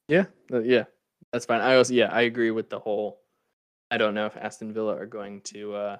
[0.09, 0.85] Yeah, uh, yeah,
[1.33, 1.61] that's fine.
[1.61, 3.21] I also, yeah, I agree with the whole.
[3.91, 5.75] I don't know if Aston Villa are going to.
[5.75, 5.97] uh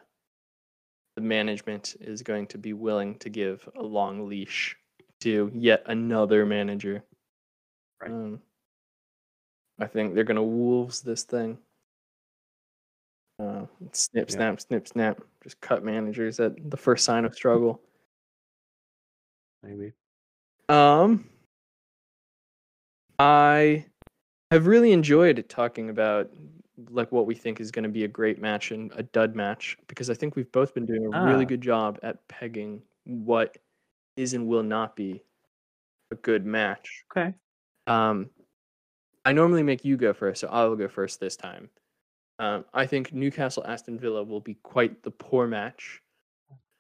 [1.17, 4.77] The management is going to be willing to give a long leash
[5.21, 7.05] to yet another manager.
[8.01, 8.11] Right.
[8.11, 8.41] Um,
[9.79, 11.59] I think they're going to wolves this thing.
[13.41, 14.35] Uh, snip, Yeah.
[14.35, 15.21] snap, snip, snap.
[15.43, 17.81] Just cut managers at the first sign of struggle.
[19.63, 19.95] Maybe.
[20.69, 21.29] Um,
[23.19, 23.87] I
[24.51, 26.31] have really enjoyed talking about
[26.91, 29.77] like what we think is going to be a great match and a dud match
[29.87, 31.49] because I think we've both been doing a really Ah.
[31.49, 33.57] good job at pegging what
[34.17, 35.23] is and will not be
[36.11, 37.05] a good match.
[37.11, 37.35] Okay.
[37.87, 38.31] Um,
[39.25, 41.69] I normally make you go first, so I'll go first this time.
[42.41, 46.01] Um, I think Newcastle Aston Villa will be quite the poor match.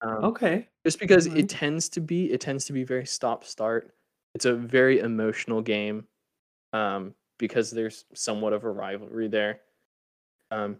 [0.00, 0.66] Um, Okay.
[0.86, 1.44] just because Alright.
[1.44, 3.94] it tends to be it tends to be very stop start
[4.34, 6.06] it's a very emotional game
[6.72, 9.60] um because there's somewhat of a rivalry there
[10.50, 10.78] um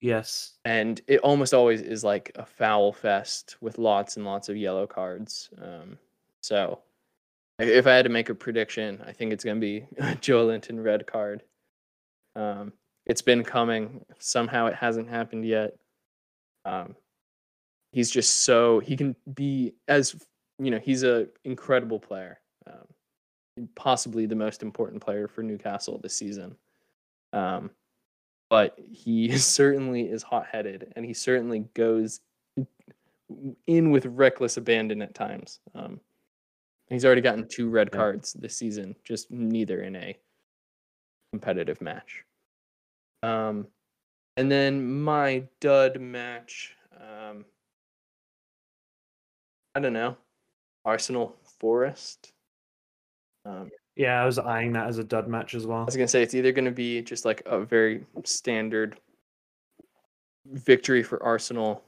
[0.00, 0.54] Yes.
[0.64, 4.86] and it almost always is like a foul fest with lots and lots of yellow
[4.86, 5.98] cards um
[6.40, 6.80] so
[7.58, 10.82] if i had to make a prediction i think it's going to be a Joelinton
[10.82, 11.42] red card
[12.36, 12.72] um
[13.10, 14.04] it's been coming.
[14.18, 15.76] Somehow it hasn't happened yet.
[16.64, 16.94] Um
[17.92, 20.14] he's just so he can be as
[20.58, 26.14] you know he's an incredible player um, possibly the most important player for newcastle this
[26.14, 26.56] season.
[27.32, 27.70] Um,
[28.48, 32.20] but he certainly is hot-headed and he certainly goes
[33.66, 35.60] in with reckless abandon at times.
[35.74, 36.00] Um,
[36.88, 40.16] he's already gotten two red cards this season just neither in a
[41.32, 42.24] competitive match
[43.22, 43.66] um,
[44.36, 47.44] and then my dud match um,
[49.74, 50.16] I don't know.
[50.84, 52.32] Arsenal Forest.
[53.44, 55.80] Um, Yeah, I was eyeing that as a dud match as well.
[55.80, 58.98] I was gonna say it's either gonna be just like a very standard
[60.46, 61.82] victory for Arsenal,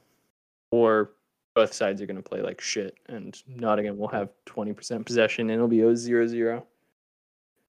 [0.71, 1.11] or
[1.55, 5.55] both sides are gonna play like shit, and Nottingham will have twenty percent possession, and
[5.55, 6.63] it'll be 0-0.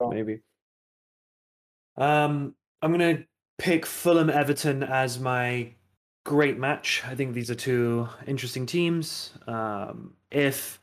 [0.09, 0.41] Maybe.
[1.97, 3.25] Um, I'm gonna
[3.57, 5.71] pick Fulham Everton as my
[6.25, 7.03] great match.
[7.05, 9.33] I think these are two interesting teams.
[9.47, 10.79] Um, if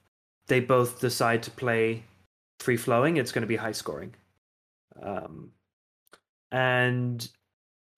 [0.47, 2.03] they both decide to play
[2.61, 4.15] free flowing, it's going to be high scoring.
[5.03, 5.51] Um,
[6.51, 7.29] and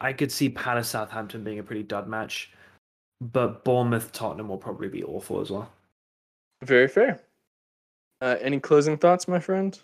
[0.00, 2.52] I could see Palace Southampton being a pretty dud match,
[3.20, 5.70] but Bournemouth Tottenham will probably be awful as well.
[6.62, 7.20] Very fair.
[8.20, 9.78] Uh, any closing thoughts, my friend?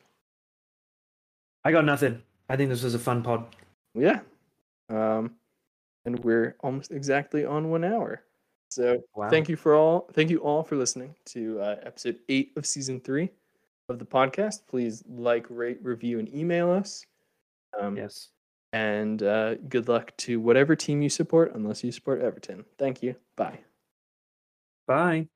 [1.64, 2.22] I got nothing.
[2.48, 3.44] I think this was a fun pod.
[3.94, 4.20] Yeah.
[4.90, 5.36] Um,
[6.04, 8.22] and we're almost exactly on one hour.
[8.70, 9.28] So Wow.
[9.30, 10.08] thank you for all.
[10.12, 13.30] Thank you all for listening to uh, episode eight of season three
[13.88, 14.66] of the podcast.
[14.68, 17.04] Please like, rate, review, and email us.
[17.78, 18.28] Um, Yes.
[18.72, 22.64] And uh, good luck to whatever team you support, unless you support Everton.
[22.78, 23.16] Thank you.
[23.34, 23.58] Bye.
[24.86, 25.28] Bye.